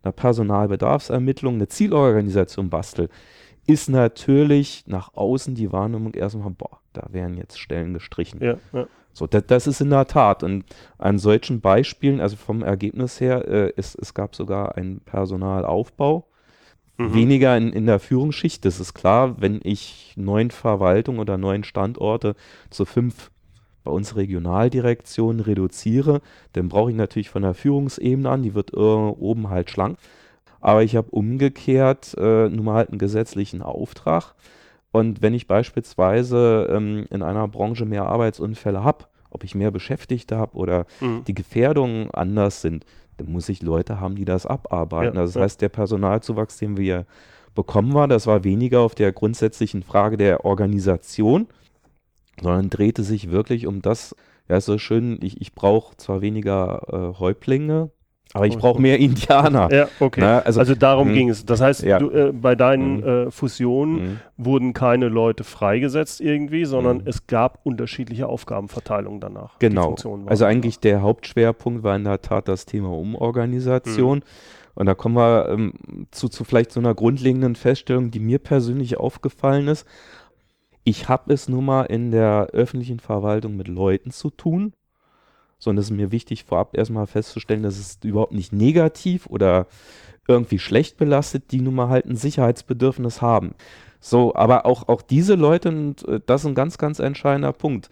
einer 0.02 0.12
Personalbedarfsermittlung 0.12 1.54
eine 1.54 1.68
Zielorganisation 1.68 2.70
bastel, 2.70 3.08
ist 3.66 3.88
natürlich 3.88 4.84
nach 4.86 5.14
außen 5.14 5.54
die 5.54 5.72
Wahrnehmung 5.72 6.14
erstmal, 6.14 6.50
boah, 6.50 6.80
da 6.92 7.06
werden 7.10 7.36
jetzt 7.36 7.58
Stellen 7.58 7.94
gestrichen. 7.94 8.42
Ja, 8.42 8.56
ja. 8.72 8.86
So, 9.12 9.26
das, 9.26 9.44
das 9.46 9.66
ist 9.66 9.80
in 9.80 9.90
der 9.90 10.06
Tat. 10.06 10.42
Und 10.42 10.64
an 10.98 11.18
solchen 11.18 11.60
Beispielen, 11.60 12.20
also 12.20 12.36
vom 12.36 12.62
Ergebnis 12.62 13.20
her, 13.20 13.46
äh, 13.46 13.72
es, 13.76 13.94
es 13.94 14.14
gab 14.14 14.34
sogar 14.34 14.76
einen 14.76 15.00
Personalaufbau. 15.00 16.26
Mhm. 16.96 17.14
Weniger 17.14 17.56
in, 17.56 17.72
in 17.72 17.86
der 17.86 17.98
Führungsschicht, 17.98 18.64
das 18.64 18.78
ist 18.78 18.94
klar, 18.94 19.40
wenn 19.40 19.60
ich 19.62 20.14
neun 20.16 20.50
Verwaltungen 20.50 21.20
oder 21.20 21.38
neun 21.38 21.64
Standorte 21.64 22.34
zu 22.70 22.84
fünf 22.84 23.30
bei 23.84 23.90
uns 23.90 24.16
Regionaldirektionen 24.16 25.40
reduziere, 25.40 26.20
dann 26.52 26.68
brauche 26.68 26.90
ich 26.90 26.96
natürlich 26.96 27.30
von 27.30 27.42
der 27.42 27.54
Führungsebene 27.54 28.28
an, 28.28 28.42
die 28.42 28.54
wird 28.54 28.72
äh, 28.74 28.76
oben 28.76 29.50
halt 29.50 29.70
schlank. 29.70 29.98
Aber 30.60 30.82
ich 30.82 30.96
habe 30.96 31.10
umgekehrt 31.10 32.14
äh, 32.18 32.48
nun 32.48 32.64
mal 32.64 32.74
halt 32.74 32.90
einen 32.90 32.98
gesetzlichen 32.98 33.62
Auftrag. 33.62 34.34
Und 34.92 35.22
wenn 35.22 35.34
ich 35.34 35.46
beispielsweise 35.46 36.68
ähm, 36.70 37.06
in 37.10 37.22
einer 37.22 37.48
Branche 37.48 37.86
mehr 37.86 38.06
Arbeitsunfälle 38.06 38.84
habe, 38.84 39.06
ob 39.30 39.44
ich 39.44 39.54
mehr 39.54 39.70
Beschäftigte 39.70 40.36
habe 40.36 40.56
oder 40.56 40.86
Mhm. 41.00 41.24
die 41.24 41.34
Gefährdungen 41.34 42.10
anders 42.10 42.60
sind, 42.60 42.84
dann 43.16 43.30
muss 43.30 43.48
ich 43.48 43.62
Leute 43.62 44.00
haben, 44.00 44.16
die 44.16 44.24
das 44.24 44.46
abarbeiten. 44.46 45.14
Ja, 45.14 45.20
also 45.22 45.32
das 45.32 45.36
ja. 45.36 45.42
heißt, 45.44 45.62
der 45.62 45.68
Personalzuwachs, 45.68 46.58
den 46.58 46.76
wir 46.76 47.06
bekommen 47.54 47.94
haben, 47.94 48.10
das 48.10 48.26
war 48.26 48.44
weniger 48.44 48.80
auf 48.80 48.94
der 48.94 49.12
grundsätzlichen 49.12 49.82
Frage 49.82 50.16
der 50.16 50.44
Organisation, 50.44 51.46
sondern 52.42 52.70
drehte 52.70 53.02
sich 53.02 53.30
wirklich 53.30 53.66
um 53.66 53.82
das, 53.82 54.14
ja, 54.48 54.56
ist 54.56 54.66
so 54.66 54.78
schön, 54.78 55.18
ich, 55.22 55.40
ich 55.40 55.52
brauche 55.54 55.96
zwar 55.96 56.20
weniger 56.20 57.12
äh, 57.14 57.18
Häuptlinge, 57.18 57.90
aber 58.32 58.46
ich 58.46 58.54
Oh, 58.56 58.60
brauche 58.60 58.80
mehr 58.80 58.98
Indianer. 59.00 59.72
Ja, 59.72 59.88
okay. 59.98 60.20
Na, 60.20 60.38
also, 60.40 60.60
also, 60.60 60.76
darum 60.76 61.08
Mhm. 61.08 61.14
ging 61.14 61.30
es. 61.30 61.44
Das 61.44 61.60
heißt, 61.60 61.82
Ja. 61.82 61.98
du, 61.98 62.10
äh, 62.10 62.32
bei 62.32 62.54
deinen 62.54 62.98
Mhm. 62.98 63.02
äh, 63.26 63.30
Fusionen 63.32 63.94
Mhm. 63.96 64.20
wurden 64.36 64.72
keine 64.72 65.08
Leute 65.08 65.42
freigesetzt 65.42 66.20
irgendwie, 66.20 66.64
sondern 66.64 66.98
Mhm. 66.98 67.02
es 67.06 67.26
gab 67.26 67.58
unterschiedliche 67.64 68.28
Aufgabenverteilungen 68.28 69.18
danach. 69.20 69.58
Genau. 69.58 69.90
Also 69.90 70.16
danach. 70.26 70.42
eigentlich 70.42 70.78
der 70.78 71.02
Hauptschwerpunkt 71.02 71.82
war 71.82 71.96
in 71.96 72.04
der 72.04 72.22
Tat 72.22 72.46
das 72.46 72.66
Thema 72.66 72.90
Umorganisation. 72.96 74.22
Und 74.76 74.86
da 74.86 74.94
kommen 74.94 75.16
wir 75.16 75.48
ähm, 75.48 75.72
zu, 76.12 76.28
zu 76.28 76.44
vielleicht 76.44 76.70
so 76.72 76.78
einer 76.80 76.94
grundlegenden 76.94 77.56
Feststellung, 77.56 78.12
die 78.12 78.20
mir 78.20 78.38
persönlich 78.38 78.98
aufgefallen 78.98 79.66
ist. 79.68 79.86
Ich 80.90 81.08
habe 81.08 81.32
es 81.32 81.48
nun 81.48 81.66
mal 81.66 81.84
in 81.84 82.10
der 82.10 82.48
öffentlichen 82.52 82.98
Verwaltung 82.98 83.56
mit 83.56 83.68
Leuten 83.68 84.10
zu 84.10 84.28
tun. 84.28 84.72
So, 85.56 85.70
und 85.70 85.78
es 85.78 85.84
ist 85.84 85.96
mir 85.96 86.10
wichtig, 86.10 86.42
vorab 86.42 86.76
erstmal 86.76 87.06
festzustellen, 87.06 87.62
dass 87.62 87.78
es 87.78 88.00
überhaupt 88.02 88.32
nicht 88.32 88.52
negativ 88.52 89.26
oder 89.26 89.68
irgendwie 90.26 90.58
schlecht 90.58 90.96
belastet, 90.96 91.52
die 91.52 91.60
nun 91.60 91.76
mal 91.76 91.90
halt 91.90 92.06
ein 92.06 92.16
Sicherheitsbedürfnis 92.16 93.22
haben. 93.22 93.54
So, 94.00 94.34
aber 94.34 94.66
auch, 94.66 94.88
auch 94.88 95.00
diese 95.00 95.36
Leute, 95.36 95.68
und 95.68 96.08
äh, 96.08 96.20
das 96.26 96.40
ist 96.40 96.48
ein 96.48 96.54
ganz, 96.56 96.76
ganz 96.76 96.98
entscheidender 96.98 97.52
Punkt. 97.52 97.88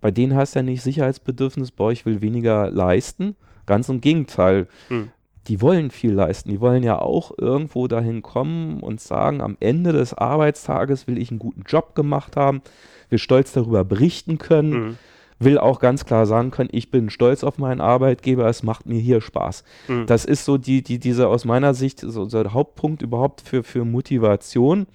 Bei 0.00 0.10
denen 0.10 0.34
heißt 0.34 0.54
ja 0.54 0.62
nicht 0.62 0.82
Sicherheitsbedürfnis, 0.82 1.70
boah, 1.70 1.92
ich 1.92 2.06
will 2.06 2.22
weniger 2.22 2.70
leisten. 2.70 3.36
Ganz 3.66 3.90
im 3.90 4.00
Gegenteil. 4.00 4.68
Hm. 4.88 5.10
Die 5.48 5.60
wollen 5.60 5.90
viel 5.90 6.12
leisten. 6.12 6.50
Die 6.50 6.60
wollen 6.60 6.82
ja 6.82 6.98
auch 6.98 7.32
irgendwo 7.36 7.86
dahin 7.88 8.22
kommen 8.22 8.80
und 8.80 9.00
sagen, 9.00 9.40
am 9.40 9.56
Ende 9.60 9.92
des 9.92 10.14
Arbeitstages 10.14 11.06
will 11.06 11.18
ich 11.18 11.30
einen 11.30 11.38
guten 11.38 11.62
Job 11.66 11.94
gemacht 11.94 12.36
haben, 12.36 12.62
will 13.10 13.18
stolz 13.18 13.52
darüber 13.52 13.84
berichten 13.84 14.38
können. 14.38 14.70
Mhm. 14.70 14.98
will 15.38 15.58
auch 15.58 15.80
ganz 15.80 16.06
klar 16.06 16.24
sagen 16.24 16.50
können, 16.50 16.70
ich 16.72 16.90
bin 16.90 17.10
stolz 17.10 17.44
auf 17.44 17.58
meinen 17.58 17.82
Arbeitgeber, 17.82 18.46
es 18.48 18.62
macht 18.62 18.86
mir 18.86 18.98
hier 18.98 19.20
Spaß. 19.20 19.64
Mhm. 19.86 20.06
Das 20.06 20.24
ist 20.24 20.46
so 20.46 20.56
die, 20.56 20.82
die, 20.82 20.98
diese 20.98 21.28
aus 21.28 21.44
meiner 21.44 21.74
Sicht 21.74 22.00
so, 22.00 22.24
so 22.24 22.42
der 22.42 22.54
Hauptpunkt 22.54 23.02
überhaupt 23.02 23.42
für, 23.42 23.62
für 23.62 23.84
Motivation. 23.84 24.86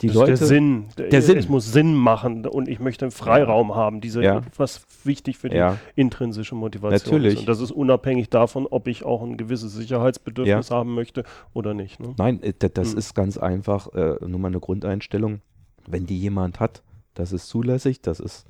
Die 0.00 0.08
das 0.08 0.16
Leute, 0.16 0.32
ist 0.32 0.40
der 0.40 0.48
Sinn. 0.48 0.86
der 0.98 1.22
Sinn. 1.22 1.38
Es 1.38 1.48
muss 1.48 1.72
Sinn 1.72 1.94
machen 1.94 2.44
und 2.46 2.68
ich 2.68 2.80
möchte 2.80 3.04
einen 3.04 3.12
Freiraum 3.12 3.76
haben. 3.76 4.00
Diese, 4.00 4.22
Ja. 4.24 4.42
was 4.56 4.84
wichtig 5.04 5.38
für 5.38 5.48
die 5.48 5.56
ja, 5.56 5.78
intrinsische 5.94 6.56
Motivation 6.56 7.14
Natürlich. 7.14 7.34
ist. 7.34 7.40
Und 7.40 7.48
das 7.48 7.60
ist 7.60 7.70
unabhängig 7.70 8.28
davon, 8.28 8.66
ob 8.68 8.88
ich 8.88 9.04
auch 9.04 9.22
ein 9.22 9.36
gewisses 9.36 9.72
Sicherheitsbedürfnis 9.74 10.70
haben 10.72 10.94
möchte 10.94 11.22
oder 11.52 11.74
nicht. 11.74 12.00
Ne? 12.00 12.14
nein, 12.18 12.42
äh, 12.42 12.52
da- 12.58 12.68
das 12.68 12.92
Mhm. 12.92 12.98
ist 12.98 13.14
ganz 13.14 13.38
einfach 13.38 13.92
äh, 13.94 14.16
nur 14.26 14.40
mal 14.40 14.48
eine 14.48 14.60
Grundeinstellung. 14.60 15.40
Wenn 15.86 16.06
die 16.06 16.18
jemand 16.18 16.58
hat, 16.60 16.82
das 17.14 17.32
ist 17.32 17.46
zulässig, 17.48 18.00
das 18.02 18.18
ist, 18.18 18.46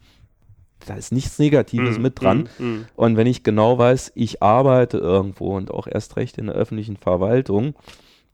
da 0.87 0.95
ist 0.95 1.13
nichts 1.13 1.39
Negatives 1.39 1.97
Mhm, 1.99 2.03
mit 2.03 2.21
dran. 2.23 2.49
mhm, 2.59 2.67
mhm. 2.67 2.85
Und 2.97 3.17
wenn 3.19 3.27
ich 3.27 3.43
genau 3.43 3.77
weiß, 3.77 4.13
ich 4.15 4.43
arbeite 4.43 4.97
irgendwo 4.97 5.55
und 5.57 5.71
auch 5.71 5.87
erst 5.87 6.17
recht 6.17 6.39
in 6.39 6.47
der 6.47 6.55
öffentlichen 6.55 6.97
Verwaltung 6.97 7.75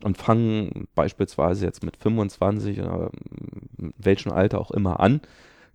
und 0.05 0.17
fange 0.19 0.71
beispielsweise 0.95 1.65
jetzt 1.67 1.85
mit 1.85 1.97
25 1.97 2.81
oder 2.81 3.11
mit 3.77 3.93
welchem 3.99 4.33
Alter 4.33 4.61
auch 4.61 4.71
immer 4.71 5.01
an, 5.01 5.21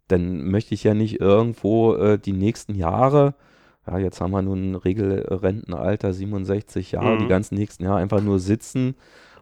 dann 0.08 0.50
möchte 0.50 0.74
ich 0.74 0.84
ja 0.84 0.94
nicht 0.94 1.20
irgendwo 1.20 1.96
äh, 1.96 2.18
die 2.20 2.34
nächsten 2.34 2.76
Jahre, 2.76 3.34
ja, 3.88 3.98
jetzt 4.00 4.20
haben 4.22 4.32
wir 4.32 4.42
nun 4.42 4.72
ein 4.72 4.76
Regelrentenalter 4.76 6.14
67 6.14 6.92
Jahre, 6.94 7.16
Mhm. 7.16 7.20
die 7.20 7.28
ganzen 7.28 7.56
nächsten 7.56 7.84
Jahre 7.84 7.98
einfach 8.00 8.22
nur 8.22 8.40
sitzen 8.40 8.96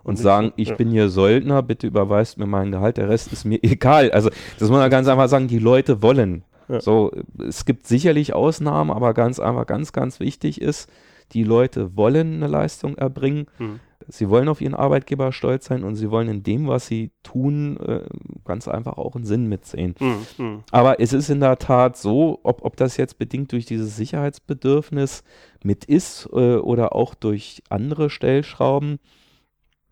und 0.03 0.17
sagen, 0.17 0.51
ich 0.57 0.69
ja. 0.69 0.75
bin 0.75 0.89
hier 0.89 1.07
Söldner, 1.09 1.61
bitte 1.63 1.87
überweist 1.87 2.37
mir 2.37 2.45
mein 2.45 2.71
Gehalt, 2.71 2.97
der 2.97 3.07
Rest 3.09 3.31
ist 3.31 3.45
mir 3.45 3.59
egal. 3.63 4.11
Also 4.11 4.29
das 4.59 4.69
muss 4.69 4.77
man 4.79 4.89
ganz 4.89 5.07
einfach 5.07 5.29
sagen, 5.29 5.47
die 5.47 5.59
Leute 5.59 6.01
wollen. 6.01 6.43
Ja. 6.67 6.81
So, 6.81 7.11
es 7.45 7.65
gibt 7.65 7.87
sicherlich 7.87 8.33
Ausnahmen, 8.33 8.89
aber 8.91 9.13
ganz 9.13 9.39
einfach, 9.39 9.65
ganz, 9.65 9.91
ganz 9.93 10.19
wichtig 10.19 10.61
ist, 10.61 10.89
die 11.33 11.43
Leute 11.43 11.95
wollen 11.95 12.35
eine 12.35 12.47
Leistung 12.47 12.95
erbringen, 12.97 13.47
Mhm. 13.59 13.79
Sie 14.07 14.29
wollen 14.29 14.49
auf 14.49 14.61
ihren 14.61 14.73
Arbeitgeber 14.75 15.31
stolz 15.31 15.65
sein 15.65 15.83
und 15.83 15.95
sie 15.95 16.11
wollen 16.11 16.29
in 16.29 16.43
dem, 16.43 16.67
was 16.67 16.87
sie 16.87 17.11
tun, 17.23 17.77
äh, 17.77 18.01
ganz 18.45 18.67
einfach 18.67 18.97
auch 18.97 19.15
einen 19.15 19.25
Sinn 19.25 19.47
mitsehen. 19.47 19.95
Mhm, 19.99 20.25
mhm. 20.37 20.63
Aber 20.71 20.99
es 20.99 21.13
ist 21.13 21.29
in 21.29 21.39
der 21.39 21.57
Tat 21.57 21.97
so, 21.97 22.39
ob, 22.43 22.63
ob 22.63 22.75
das 22.77 22.97
jetzt 22.97 23.17
bedingt 23.17 23.51
durch 23.51 23.65
dieses 23.65 23.95
Sicherheitsbedürfnis 23.95 25.23
mit 25.63 25.85
ist 25.85 26.29
äh, 26.33 26.55
oder 26.57 26.95
auch 26.95 27.15
durch 27.15 27.63
andere 27.69 28.09
Stellschrauben, 28.09 28.99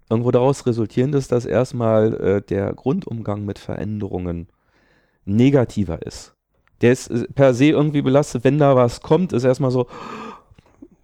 irgendwo 0.09 0.31
daraus 0.31 0.65
resultierend 0.65 1.15
ist, 1.15 1.31
dass 1.31 1.45
erstmal 1.45 2.13
äh, 2.15 2.41
der 2.41 2.73
Grundumgang 2.73 3.45
mit 3.45 3.59
Veränderungen 3.59 4.47
negativer 5.25 6.05
ist. 6.05 6.35
Der 6.81 6.91
ist 6.91 7.09
per 7.35 7.53
se 7.53 7.65
irgendwie 7.65 8.01
belastet, 8.01 8.43
wenn 8.43 8.57
da 8.57 8.75
was 8.75 9.01
kommt, 9.01 9.33
ist 9.33 9.43
erstmal 9.43 9.71
so, 9.71 9.87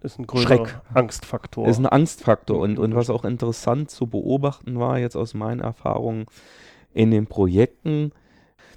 Ist 0.00 0.18
ein 0.18 0.26
größerer 0.26 0.66
Schreck. 0.66 0.80
Angstfaktor. 0.94 1.66
ist 1.66 1.78
ein 1.78 1.86
Angstfaktor. 1.86 2.58
Und, 2.60 2.78
und 2.78 2.94
was 2.94 3.10
auch 3.10 3.24
interessant 3.24 3.90
zu 3.90 4.06
beobachten 4.06 4.78
war, 4.78 4.98
jetzt 4.98 5.16
aus 5.16 5.34
meinen 5.34 5.60
Erfahrungen 5.60 6.26
in 6.94 7.10
den 7.10 7.26
Projekten, 7.26 8.12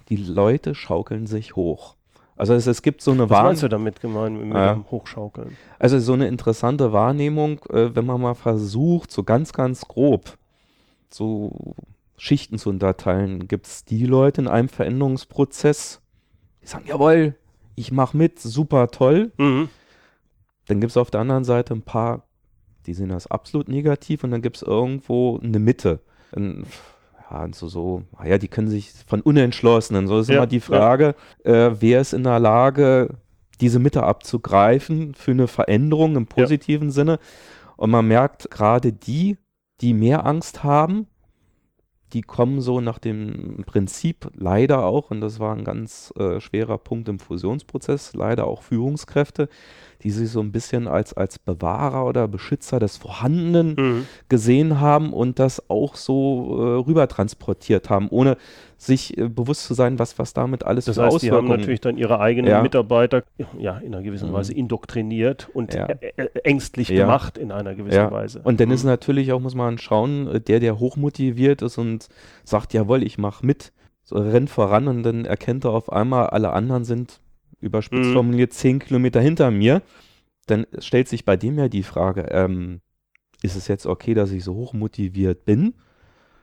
die 0.09 0.15
Leute 0.17 0.73
schaukeln 0.75 1.27
sich 1.27 1.55
hoch. 1.55 1.95
Also 2.35 2.53
es, 2.55 2.65
es 2.65 2.81
gibt 2.81 3.01
so 3.03 3.11
eine 3.11 3.23
Was 3.23 3.29
Wahrnehmung. 3.29 3.45
meinst 3.49 3.63
du 3.63 3.67
damit 3.67 4.01
gemeint 4.01 4.43
mit 4.43 4.53
Ja. 4.55 4.73
dem 4.73 4.89
Hochschaukeln? 4.89 5.55
Also 5.77 5.99
so 5.99 6.13
eine 6.13 6.27
interessante 6.27 6.91
Wahrnehmung, 6.91 7.59
äh, 7.69 7.95
wenn 7.95 8.05
man 8.05 8.19
mal 8.19 8.33
versucht, 8.33 9.11
so 9.11 9.23
ganz, 9.23 9.53
ganz 9.53 9.87
grob 9.87 10.37
so 11.11 11.75
Schichten 12.17 12.57
zu 12.57 12.69
unterteilen, 12.69 13.47
gibt 13.47 13.67
es 13.67 13.85
die 13.85 14.05
Leute 14.05 14.41
in 14.41 14.47
einem 14.47 14.69
Veränderungsprozess, 14.69 16.01
die 16.63 16.67
sagen, 16.67 16.85
jawohl, 16.87 17.35
ich 17.75 17.91
mache 17.91 18.15
mit, 18.17 18.39
super 18.39 18.87
toll. 18.89 19.31
Mhm. 19.37 19.69
Dann 20.71 20.79
gibt 20.79 20.91
es 20.91 20.97
auf 20.97 21.11
der 21.11 21.19
anderen 21.19 21.43
Seite 21.43 21.73
ein 21.73 21.81
paar, 21.81 22.23
die 22.85 22.93
sehen 22.93 23.09
das 23.09 23.27
absolut 23.27 23.67
negativ 23.67 24.23
und 24.23 24.31
dann 24.31 24.41
gibt 24.41 24.55
es 24.55 24.61
irgendwo 24.61 25.37
eine 25.37 25.59
Mitte. 25.59 25.99
Ein, 26.33 26.65
ja, 27.29 27.43
und 27.43 27.53
so, 27.55 27.67
so, 27.67 28.03
naja, 28.17 28.37
die 28.37 28.47
können 28.47 28.69
sich 28.69 28.93
von 29.05 29.19
Unentschlossenen, 29.19 30.07
so 30.07 30.19
ist 30.19 30.29
Ja, 30.29 30.37
immer 30.37 30.47
die 30.47 30.59
ja. 30.59 30.61
Frage, 30.61 31.15
äh, 31.43 31.71
wer 31.77 31.99
ist 31.99 32.13
in 32.13 32.23
der 32.23 32.39
Lage, 32.39 33.17
diese 33.59 33.79
Mitte 33.79 34.03
abzugreifen 34.03 35.13
für 35.13 35.31
eine 35.31 35.49
Veränderung 35.49 36.15
im 36.15 36.25
positiven 36.25 36.89
Sinne. 36.89 37.19
Und 37.75 37.89
man 37.89 38.07
merkt 38.07 38.49
gerade 38.49 38.93
die, 38.93 39.37
die 39.81 39.93
mehr 39.93 40.25
Angst 40.25 40.63
haben, 40.63 41.07
die 42.13 42.21
kommen 42.21 42.61
so 42.61 42.81
nach 42.81 42.99
dem 42.99 43.63
Prinzip 43.65 44.29
leider 44.35 44.85
auch, 44.85 45.11
und 45.11 45.21
das 45.21 45.39
war 45.39 45.55
ein 45.55 45.63
ganz 45.63 46.13
äh, 46.17 46.39
schwerer 46.39 46.77
Punkt 46.77 47.07
im 47.09 47.19
Fusionsprozess, 47.19 48.13
leider 48.13 48.45
auch 48.47 48.63
Führungskräfte, 48.63 49.47
die 50.03 50.11
sich 50.11 50.29
so 50.29 50.39
ein 50.41 50.51
bisschen 50.51 50.87
als, 50.87 51.13
als 51.13 51.39
Bewahrer 51.39 52.05
oder 52.05 52.27
Beschützer 52.27 52.79
des 52.79 52.97
Vorhandenen 52.97 53.75
Mhm. 53.77 54.07
gesehen 54.29 54.79
haben 54.79 55.13
und 55.13 55.39
das 55.39 55.69
auch 55.69 55.95
so 55.95 56.57
äh, 56.59 56.85
rüber 56.85 57.07
transportiert 57.07 57.89
haben, 57.89 58.07
ohne 58.09 58.37
sich 58.83 59.15
äh, 59.17 59.27
bewusst 59.29 59.65
zu 59.65 59.75
sein, 59.75 59.99
was, 59.99 60.17
was 60.17 60.33
damit 60.33 60.63
alles 60.65 60.85
Das 60.85 60.95
für 60.97 61.03
heißt, 61.03 61.21
die 61.21 61.27
haben 61.29 61.37
Auswirkungen 61.37 61.59
natürlich 61.59 61.81
dann 61.81 61.97
ihre 61.97 62.19
eigenen 62.19 62.49
Ja. 62.49 62.61
Mitarbeiter 62.63 63.23
ja, 63.59 63.77
in 63.77 63.93
einer 63.93 64.03
gewissen 64.03 64.29
Mhm. 64.29 64.33
Weise 64.33 64.53
indoktriniert 64.53 65.49
und 65.53 65.73
Ja. 65.75 65.85
ä- 65.87 65.99
ä- 66.17 66.39
ängstlich 66.43 66.89
Ja. 66.89 67.05
gemacht 67.05 67.37
in 67.37 67.51
einer 67.51 67.75
gewissen 67.75 67.95
Ja. 67.97 68.11
Weise. 68.11 68.41
Und 68.43 68.59
dann 68.59 68.71
ist 68.71 68.83
Mhm. 68.83 68.89
natürlich 68.89 69.31
auch, 69.33 69.39
muss 69.39 69.53
man 69.53 69.77
schauen, 69.77 70.27
äh, 70.27 70.41
der, 70.41 70.59
der 70.59 70.79
hochmotiviert 70.79 71.61
ist 71.61 71.77
und 71.77 72.07
sagt, 72.43 72.73
jawohl, 72.73 73.03
ich 73.03 73.19
mach 73.19 73.43
mit, 73.43 73.71
so, 74.03 74.15
rennt 74.15 74.49
voran 74.49 74.87
und 74.87 75.03
dann 75.03 75.25
erkennt 75.25 75.63
er 75.63 75.71
auf 75.71 75.91
einmal, 75.91 76.27
alle 76.27 76.51
anderen 76.51 76.83
sind 76.83 77.19
überspitzt 77.59 78.09
Mhm. 78.09 78.13
formuliert 78.13 78.53
zehn 78.53 78.79
Kilometer 78.79 79.21
hinter 79.21 79.51
mir. 79.51 79.83
Dann 80.47 80.65
stellt 80.79 81.07
sich 81.07 81.23
bei 81.23 81.37
dem 81.37 81.59
ja 81.59 81.69
die 81.69 81.83
Frage, 81.83 82.21
ähm, 82.31 82.81
ist 83.43 83.55
es 83.55 83.67
jetzt 83.67 83.85
okay, 83.85 84.15
dass 84.15 84.31
ich 84.31 84.43
so 84.43 84.55
hochmotiviert 84.55 85.45
bin? 85.45 85.75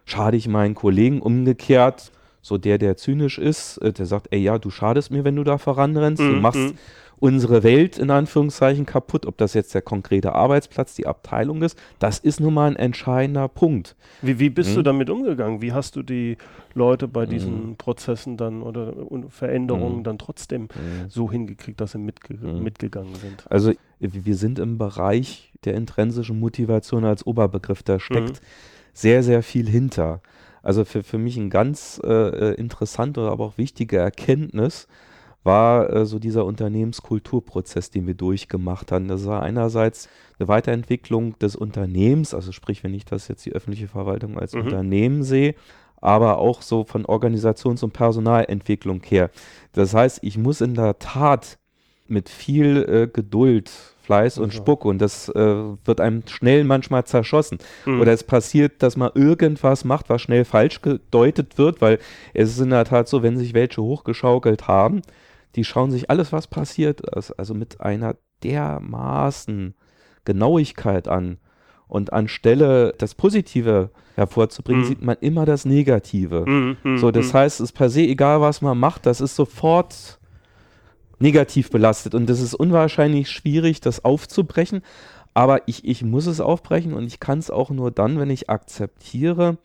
Schade 0.05 0.37
ich 0.37 0.46
meinen 0.46 0.77
Kollegen 0.77 1.20
umgekehrt? 1.20 2.12
So 2.49 2.57
der, 2.57 2.79
der 2.79 2.97
zynisch 2.97 3.37
ist, 3.39 3.77
äh, 3.79 3.93
der 3.93 4.07
sagt, 4.07 4.29
ey 4.31 4.41
ja, 4.41 4.59
du 4.59 4.71
schadest 4.71 5.11
mir, 5.11 5.23
wenn 5.23 5.37
du 5.37 5.45
da 5.45 5.59
voranrennst, 5.59 6.23
du 6.23 6.33
Mhm, 6.33 6.41
machst 6.41 6.73
mhm. 6.73 6.79
unsere 7.21 7.63
Welt 7.63 7.99
in 7.99 8.11
Anführungszeichen 8.11 8.87
kaputt, 8.87 9.27
ob 9.27 9.37
das 9.37 9.53
jetzt 9.53 9.75
der 9.75 9.83
konkrete 9.83 10.33
Arbeitsplatz, 10.35 10.95
die 10.95 11.07
Abteilung 11.07 11.63
ist, 11.63 11.79
das 11.99 12.19
ist 12.19 12.41
nun 12.41 12.55
mal 12.55 12.69
ein 12.71 12.77
entscheidender 12.77 13.49
Punkt. 13.49 13.97
Wie, 14.23 14.39
wie 14.39 14.49
bist 14.49 14.71
Mhm. 14.71 14.77
du 14.77 14.83
damit 14.83 15.11
umgegangen? 15.11 15.61
Wie 15.61 15.73
hast 15.75 15.95
du 15.97 16.03
die 16.03 16.39
Leute 16.75 17.07
bei 17.07 17.27
diesen 17.27 17.77
Prozessen 17.77 18.39
dann 18.39 18.63
oder 18.63 18.95
Veränderungen 19.29 19.99
Mhm. 19.99 20.05
dann 20.05 20.19
trotzdem 20.19 20.69
so 21.09 21.31
hingekriegt, 21.31 21.81
dass 21.81 21.93
sie 21.93 21.99
mitge 21.99 22.35
Mhm. 22.35 22.65
mitgegangen 22.65 23.15
sind? 23.17 23.51
Also 23.51 23.73
wir 24.01 24.37
sind 24.37 24.59
im 24.59 24.79
Bereich 24.79 25.53
der 25.65 25.75
intrinsischen 25.75 26.39
Motivation 26.39 27.05
als 27.05 27.27
Oberbegriff, 27.27 27.83
da 27.83 27.99
steckt 28.01 28.31
Mhm. 28.31 28.33
sehr, 28.95 29.23
sehr 29.23 29.43
viel 29.43 29.69
hinter. 29.69 30.23
Also 30.62 30.85
für, 30.85 31.03
für 31.03 31.18
mich 31.18 31.37
ein 31.37 31.51
ganz 31.51 32.01
äh, 32.05 32.09
äh, 32.09 32.55
interessante, 32.55 33.23
aber 33.23 33.44
auch 33.44 33.59
wichtige 33.59 33.99
Erkenntnis 33.99 34.87
war 35.44 35.90
äh, 35.90 36.05
so 36.07 36.18
dieser 36.18 36.44
Unternehmenskulturprozess, 36.44 37.90
den 37.90 38.07
wir 38.07 38.14
durchgemacht 38.14 38.92
haben. 38.92 39.09
Das 39.09 39.25
war 39.27 39.42
einerseits 39.42 40.09
eine 40.38 40.49
Weiterentwicklung 40.49 41.38
des 41.38 41.57
Unternehmens, 41.57 42.35
also 42.35 42.53
sprich, 42.53 42.85
wenn 42.85 42.94
ich 42.94 43.05
das 43.05 43.29
jetzt 43.29 43.47
die 43.47 43.53
öffentliche 43.53 43.88
Verwaltung 43.88 44.38
als 44.38 44.55
Mhm. 44.55 44.62
Unternehmen 44.62 45.23
sehe, 45.23 45.55
aber 46.01 46.38
auch 46.38 46.62
so 46.62 46.85
von 46.85 47.07
Organisations- 47.07 47.83
und 47.83 47.92
Personalentwicklung 47.92 49.03
her. 49.05 49.31
Das 49.73 49.94
heißt, 49.94 50.21
ich 50.23 50.38
muss 50.38 50.61
in 50.61 50.75
der 50.75 50.99
Tat 50.99 51.59
mit 52.11 52.29
viel 52.29 52.85
äh, 52.88 53.07
Geduld, 53.12 53.71
Fleiß 54.03 54.38
und 54.38 54.47
Also. 54.51 54.59
Spuck 54.59 54.85
und 54.87 54.99
das 55.01 55.29
äh, 55.29 55.35
wird 55.85 56.01
einem 56.01 56.23
schnell 56.27 56.64
manchmal 56.64 57.05
zerschossen. 57.05 57.59
Mhm. 57.85 58.01
Oder 58.01 58.12
es 58.12 58.25
passiert, 58.25 58.83
dass 58.83 58.97
man 58.97 59.11
irgendwas 59.14 59.85
macht, 59.85 60.09
was 60.09 60.23
schnell 60.23 60.44
falsch 60.47 60.81
gedeutet 60.81 61.59
wird, 61.59 61.81
weil 61.83 61.99
es 62.33 62.51
ist 62.51 62.61
in 62.61 62.71
der 62.71 62.85
Tat 62.87 63.09
so, 63.09 63.23
wenn 63.23 63.37
sich 63.37 63.53
welche 63.53 63.83
hochgeschaukelt 63.83 64.66
haben, 64.66 65.03
die 65.57 65.64
schauen 65.64 65.90
sich 65.90 66.09
alles, 66.11 66.33
was 66.33 66.47
passiert, 66.47 67.14
also 67.14 67.35
also 67.37 67.53
mit 67.55 67.81
einer 67.81 68.16
dermaßen 68.42 69.75
Genauigkeit 70.25 71.09
an. 71.09 71.38
Und 71.87 72.12
anstelle 72.12 72.94
das 72.99 73.14
Positive 73.14 73.88
hervorzubringen, 74.14 74.83
Mhm. 74.83 74.87
sieht 74.88 75.03
man 75.03 75.16
immer 75.23 75.47
das 75.47 75.64
Negative. 75.64 76.44
Mhm, 76.47 76.99
So, 76.99 77.11
das 77.11 77.29
mhm. 77.33 77.38
heißt, 77.38 77.61
es 77.61 77.71
ist 77.71 77.73
per 77.73 77.88
se 77.88 78.03
egal, 78.03 78.42
was 78.42 78.61
man 78.61 78.77
macht, 78.79 79.07
das 79.07 79.23
ist 79.23 79.35
sofort 79.35 80.18
negativ 81.19 81.71
belastet 81.71 82.15
und 82.15 82.29
das 82.29 82.41
ist 82.41 82.55
unwahrscheinlich 82.55 83.31
schwierig, 83.31 83.81
das 83.81 84.05
aufzubrechen. 84.05 84.83
Aber 85.35 85.63
ich, 85.67 85.85
ich 85.85 86.03
muss 86.03 86.27
es 86.27 86.41
aufbrechen 86.41 86.95
und 86.95 87.05
ich 87.07 87.21
kann 87.21 87.39
es 87.39 87.51
auch 87.51 87.71
nur 87.71 87.91
dann, 87.91 88.19
wenn 88.19 88.31
ich 88.31 88.51
akzeptiere, 88.51 89.57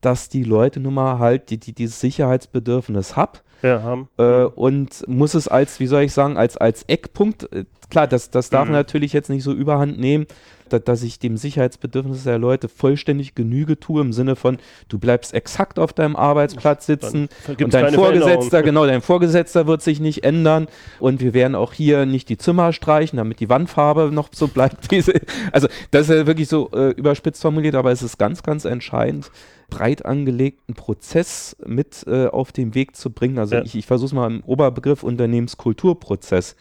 dass 0.00 0.28
die 0.28 0.42
Leute 0.42 0.80
nun 0.80 0.94
mal 0.94 1.18
halt 1.20 1.50
die, 1.50 1.58
die, 1.58 1.72
dieses 1.72 2.00
Sicherheitsbedürfnis 2.00 3.14
hab, 3.16 3.42
ja, 3.62 3.82
haben. 3.82 4.08
Äh, 4.18 4.44
und 4.44 5.06
muss 5.06 5.34
es 5.34 5.46
als, 5.46 5.78
wie 5.78 5.86
soll 5.86 6.02
ich 6.02 6.12
sagen, 6.12 6.36
als, 6.36 6.56
als 6.56 6.82
Eckpunkt, 6.88 7.52
äh, 7.52 7.66
klar, 7.88 8.08
das, 8.08 8.30
das 8.30 8.50
darf 8.50 8.66
Mhm. 8.66 8.72
natürlich 8.72 9.12
jetzt 9.12 9.30
nicht 9.30 9.44
so 9.44 9.52
überhand 9.52 9.98
nehmen, 10.00 10.26
da, 10.72 10.78
dass 10.78 11.02
ich 11.02 11.18
dem 11.18 11.36
Sicherheitsbedürfnis 11.36 12.24
der 12.24 12.38
Leute 12.38 12.68
vollständig 12.68 13.34
Genüge 13.34 13.78
tue, 13.78 14.00
im 14.00 14.12
Sinne 14.12 14.36
von, 14.36 14.58
du 14.88 14.98
bleibst 14.98 15.34
exakt 15.34 15.78
auf 15.78 15.92
deinem 15.92 16.16
Arbeitsplatz 16.16 16.86
sitzen 16.86 17.28
und 17.48 17.74
dein 17.74 17.92
Vorgesetzter, 17.94 18.62
genau, 18.62 18.86
dein 18.86 19.02
Vorgesetzter 19.02 19.66
wird 19.66 19.82
sich 19.82 20.00
nicht 20.00 20.24
ändern 20.24 20.68
und 21.00 21.20
wir 21.20 21.34
werden 21.34 21.54
auch 21.54 21.72
hier 21.72 22.06
nicht 22.06 22.28
die 22.28 22.38
Zimmer 22.38 22.72
streichen, 22.72 23.16
damit 23.16 23.40
die 23.40 23.48
Wandfarbe 23.48 24.10
noch 24.12 24.28
so 24.32 24.48
bleibt. 24.48 24.90
Diese, 24.90 25.12
also 25.52 25.68
das 25.90 26.08
ist 26.08 26.16
ja 26.16 26.26
wirklich 26.26 26.48
so 26.48 26.70
äh, 26.72 26.90
überspitzt 26.90 27.42
formuliert, 27.42 27.74
aber 27.74 27.92
es 27.92 28.02
ist 28.02 28.18
ganz, 28.18 28.42
ganz 28.42 28.64
entscheidend, 28.64 29.30
breit 29.70 30.04
angelegten 30.04 30.74
Prozess 30.74 31.56
mit 31.64 32.04
äh, 32.06 32.26
auf 32.26 32.52
den 32.52 32.74
Weg 32.74 32.94
zu 32.96 33.10
bringen. 33.10 33.38
Also 33.38 33.56
Ja. 33.56 33.62
ich, 33.62 33.74
ich 33.74 33.86
versuche 33.86 34.06
es 34.06 34.12
mal 34.12 34.30
im 34.30 34.42
Oberbegriff 34.44 35.02
Unternehmenskulturprozess. 35.02 36.56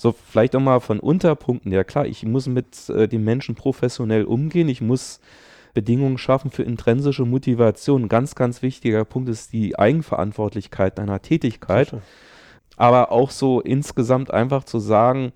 So, 0.00 0.12
vielleicht 0.12 0.56
auch 0.56 0.60
mal 0.60 0.80
von 0.80 0.98
Unterpunkten. 0.98 1.70
Ja 1.72 1.84
klar, 1.84 2.06
ich 2.06 2.24
muss 2.24 2.46
mit 2.46 2.88
äh, 2.88 3.06
den 3.06 3.22
Menschen 3.22 3.54
professionell 3.54 4.24
umgehen. 4.24 4.70
Ich 4.70 4.80
muss 4.80 5.20
Bedingungen 5.74 6.16
schaffen 6.16 6.50
für 6.50 6.62
intrinsische 6.62 7.26
Motivation. 7.26 8.04
Ein 8.04 8.08
ganz, 8.08 8.34
ganz 8.34 8.62
wichtiger 8.62 9.04
Punkt 9.04 9.28
ist 9.28 9.52
die 9.52 9.78
Eigenverantwortlichkeit 9.78 10.96
deiner 10.96 11.20
Tätigkeit. 11.20 11.92
Aber 12.78 13.12
auch 13.12 13.30
so 13.30 13.60
insgesamt 13.60 14.30
einfach 14.30 14.64
zu 14.64 14.78
sagen, 14.78 15.32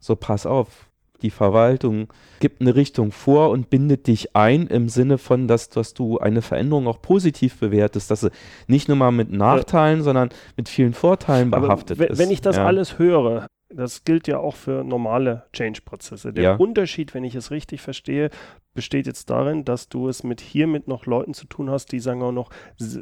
so 0.00 0.16
pass 0.16 0.46
auf, 0.46 0.88
die 1.22 1.30
Verwaltung 1.30 2.12
gibt 2.40 2.60
eine 2.60 2.74
Richtung 2.74 3.12
vor 3.12 3.50
und 3.50 3.70
bindet 3.70 4.08
dich 4.08 4.34
ein 4.34 4.66
im 4.66 4.88
Sinne 4.88 5.18
von, 5.18 5.46
dass, 5.46 5.68
dass 5.68 5.94
du 5.94 6.18
eine 6.18 6.42
Veränderung 6.42 6.88
auch 6.88 7.00
positiv 7.00 7.60
bewertest, 7.60 8.10
dass 8.10 8.22
sie 8.22 8.32
nicht 8.66 8.88
nur 8.88 8.96
mal 8.96 9.12
mit 9.12 9.30
Nachteilen, 9.30 10.02
sondern 10.02 10.30
mit 10.56 10.68
vielen 10.68 10.92
Vorteilen 10.92 11.54
Aber 11.54 11.68
behaftet 11.68 12.00
wenn, 12.00 12.08
ist. 12.08 12.18
wenn 12.18 12.32
ich 12.32 12.40
das 12.40 12.56
ja. 12.56 12.66
alles 12.66 12.98
höre, 12.98 13.46
das 13.70 14.04
gilt 14.04 14.26
ja 14.28 14.38
auch 14.38 14.56
für 14.56 14.82
normale 14.84 15.44
Change-Prozesse. 15.52 16.32
Der 16.32 16.44
Ja. 16.44 16.56
Unterschied, 16.56 17.12
wenn 17.14 17.24
ich 17.24 17.34
es 17.34 17.50
richtig 17.50 17.80
verstehe, 17.82 18.30
besteht 18.74 19.06
jetzt 19.06 19.28
darin, 19.30 19.64
dass 19.64 19.88
du 19.88 20.08
es 20.08 20.22
mit 20.22 20.40
hiermit 20.40 20.88
noch 20.88 21.04
Leuten 21.06 21.34
zu 21.34 21.46
tun 21.46 21.68
hast, 21.68 21.92
die 21.92 22.00
sagen 22.00 22.22
auch 22.22 22.32
noch 22.32 22.50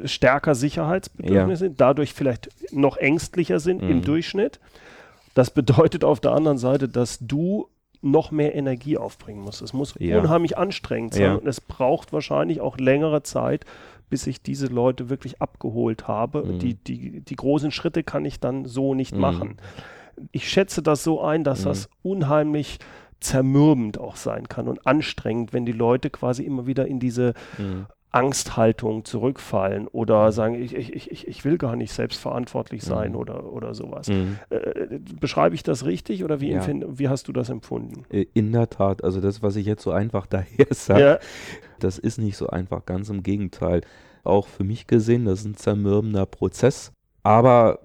stärker 0.05 0.55
Sicherheitsbedürfnisse 0.55 1.65
sind, 1.65 1.79
dadurch 1.79 2.13
vielleicht 2.13 2.49
noch 2.73 2.97
ängstlicher 2.97 3.59
sind 3.59 3.81
im 3.81 3.97
Mhm. 3.97 4.01
Durchschnitt. 4.03 4.59
Das 5.35 5.51
bedeutet 5.51 6.03
auf 6.03 6.19
der 6.19 6.31
anderen 6.31 6.57
Seite, 6.57 6.89
dass 6.89 7.19
du 7.21 7.67
noch 8.01 8.31
mehr 8.31 8.53
Energie 8.55 8.97
aufbringen 8.97 9.41
musst. 9.41 9.61
Es 9.61 9.73
muss 9.73 9.95
Ja. 9.99 10.19
unheimlich 10.19 10.57
anstrengend 10.57 11.13
sein 11.13 11.23
Ja. 11.23 11.35
und 11.35 11.47
es 11.47 11.61
braucht 11.61 12.11
wahrscheinlich 12.13 12.59
auch 12.61 12.77
längere 12.77 13.23
Zeit, 13.23 13.65
bis 14.09 14.25
ich 14.27 14.41
diese 14.41 14.67
Leute 14.67 15.09
wirklich 15.09 15.41
abgeholt 15.41 16.07
habe. 16.07 16.43
Mhm. 16.43 16.59
Die, 16.59 16.73
die, 16.75 17.21
die 17.21 17.35
großen 17.35 17.71
Schritte 17.71 18.03
kann 18.03 18.25
ich 18.25 18.39
dann 18.39 18.65
so 18.65 18.93
nicht 18.93 19.13
Mhm. 19.13 19.19
machen. 19.21 19.57
Ich 20.31 20.49
schätze 20.49 20.81
das 20.81 21.03
so 21.03 21.21
ein, 21.21 21.43
dass 21.43 21.61
Mhm. 21.61 21.65
das 21.65 21.89
unheimlich 22.03 22.79
zermürbend 23.19 23.99
auch 23.99 24.15
sein 24.15 24.47
kann 24.47 24.67
und 24.67 24.85
anstrengend, 24.85 25.51
wenn 25.53 25.65
die 25.65 25.71
Leute 25.71 26.09
quasi 26.09 26.43
immer 26.43 26.67
wieder 26.67 26.87
in 26.87 26.99
diese 26.99 27.33
Mhm. 27.57 27.87
Angsthaltung 28.11 29.05
zurückfallen 29.05 29.87
oder 29.87 30.31
sagen, 30.31 30.55
ich, 30.55 30.73
ich, 30.75 31.11
ich, 31.11 31.27
ich 31.27 31.45
will 31.45 31.57
gar 31.57 31.75
nicht 31.75 31.91
selbstverantwortlich 31.91 32.81
sein 32.83 33.11
Mhm. 33.11 33.17
oder, 33.17 33.51
oder 33.51 33.73
sowas. 33.75 34.07
Mhm. 34.07 34.37
Äh, 34.49 34.99
beschreibe 35.19 35.55
ich 35.55 35.61
das 35.63 35.85
richtig 35.85 36.23
oder 36.23 36.39
wie, 36.41 36.51
Ja. 36.51 36.65
wie 36.67 37.09
hast 37.09 37.27
du 37.27 37.33
das 37.33 37.49
empfunden? 37.49 38.05
Äh, 38.09 38.25
In 38.33 38.51
der 38.53 38.69
Tat, 38.69 39.03
also 39.03 39.19
das, 39.21 39.43
was 39.43 39.55
ich 39.55 39.65
jetzt 39.65 39.83
so 39.83 39.91
einfach 39.91 40.25
daher 40.29 40.67
sage, 40.71 41.01
Ja, 41.01 41.19
das 41.79 41.97
ist 41.99 42.17
nicht 42.17 42.37
so 42.37 42.47
einfach, 42.47 42.85
ganz 42.85 43.09
im 43.09 43.23
Gegenteil. 43.23 43.81
Auch 44.23 44.47
für 44.47 44.63
mich 44.63 44.87
gesehen, 44.87 45.25
das 45.25 45.41
ist 45.41 45.45
ein 45.45 45.55
zermürbender 45.55 46.25
Prozess. 46.25 46.91
Aber 47.23 47.79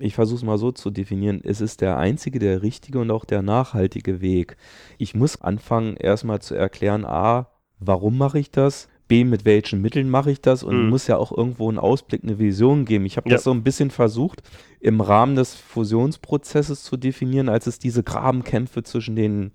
ich 0.00 0.14
versuche 0.14 0.36
es 0.38 0.42
mal 0.44 0.58
so 0.58 0.72
zu 0.72 0.90
definieren, 0.90 1.40
es 1.44 1.60
ist 1.60 1.80
der 1.80 1.96
einzige, 1.98 2.38
der 2.38 2.62
richtige 2.62 2.98
und 3.00 3.10
auch 3.10 3.24
der 3.24 3.42
nachhaltige 3.42 4.20
Weg. 4.20 4.56
Ich 4.98 5.14
muss 5.14 5.40
anfangen, 5.40 5.96
erstmal 5.96 6.40
zu 6.40 6.54
erklären, 6.54 7.04
a, 7.04 7.48
warum 7.78 8.18
mache 8.18 8.38
ich 8.38 8.50
das? 8.50 8.88
B, 9.08 9.24
mit 9.24 9.44
welchen 9.44 9.82
Mitteln 9.82 10.08
mache 10.08 10.30
ich 10.30 10.40
das? 10.40 10.62
Und 10.62 10.84
Mhm. 10.84 10.88
muss 10.90 11.08
ja 11.08 11.16
auch 11.16 11.36
irgendwo 11.36 11.68
einen 11.68 11.78
Ausblick, 11.80 12.22
eine 12.22 12.38
Vision 12.38 12.84
geben. 12.84 13.06
Ich 13.06 13.16
habe 13.16 13.28
Ja. 13.28 13.36
das 13.36 13.44
so 13.44 13.50
ein 13.50 13.64
bisschen 13.64 13.90
versucht, 13.90 14.42
im 14.78 15.00
Rahmen 15.00 15.34
des 15.34 15.54
Fusionsprozesses 15.56 16.84
zu 16.84 16.96
definieren, 16.96 17.48
als 17.48 17.66
es 17.66 17.78
diese 17.78 18.02
Grabenkämpfe 18.02 18.82
zwischen 18.84 19.16
den 19.16 19.50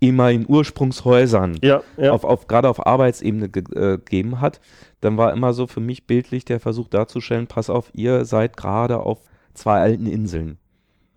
ehemaligen 0.00 0.46
Ursprungshäusern 0.48 1.58
ja, 1.62 1.82
ja. 1.96 2.12
auf, 2.12 2.24
auf, 2.24 2.46
gerade 2.48 2.68
auf 2.68 2.86
Arbeitsebene 2.86 3.48
ge 3.48 3.62
äh, 3.74 3.98
gegeben 3.98 4.40
hat, 4.40 4.60
dann 5.00 5.16
war 5.16 5.32
immer 5.32 5.52
so 5.52 5.66
für 5.66 5.80
mich 5.80 6.06
bildlich 6.06 6.44
der 6.44 6.60
Versuch 6.60 6.88
darzustellen, 6.88 7.46
pass 7.46 7.70
auf, 7.70 7.90
ihr 7.94 8.24
seid 8.24 8.56
gerade 8.56 8.98
auf 9.00 9.18
zwei 9.54 9.80
alten 9.80 10.06
Inseln. 10.06 10.58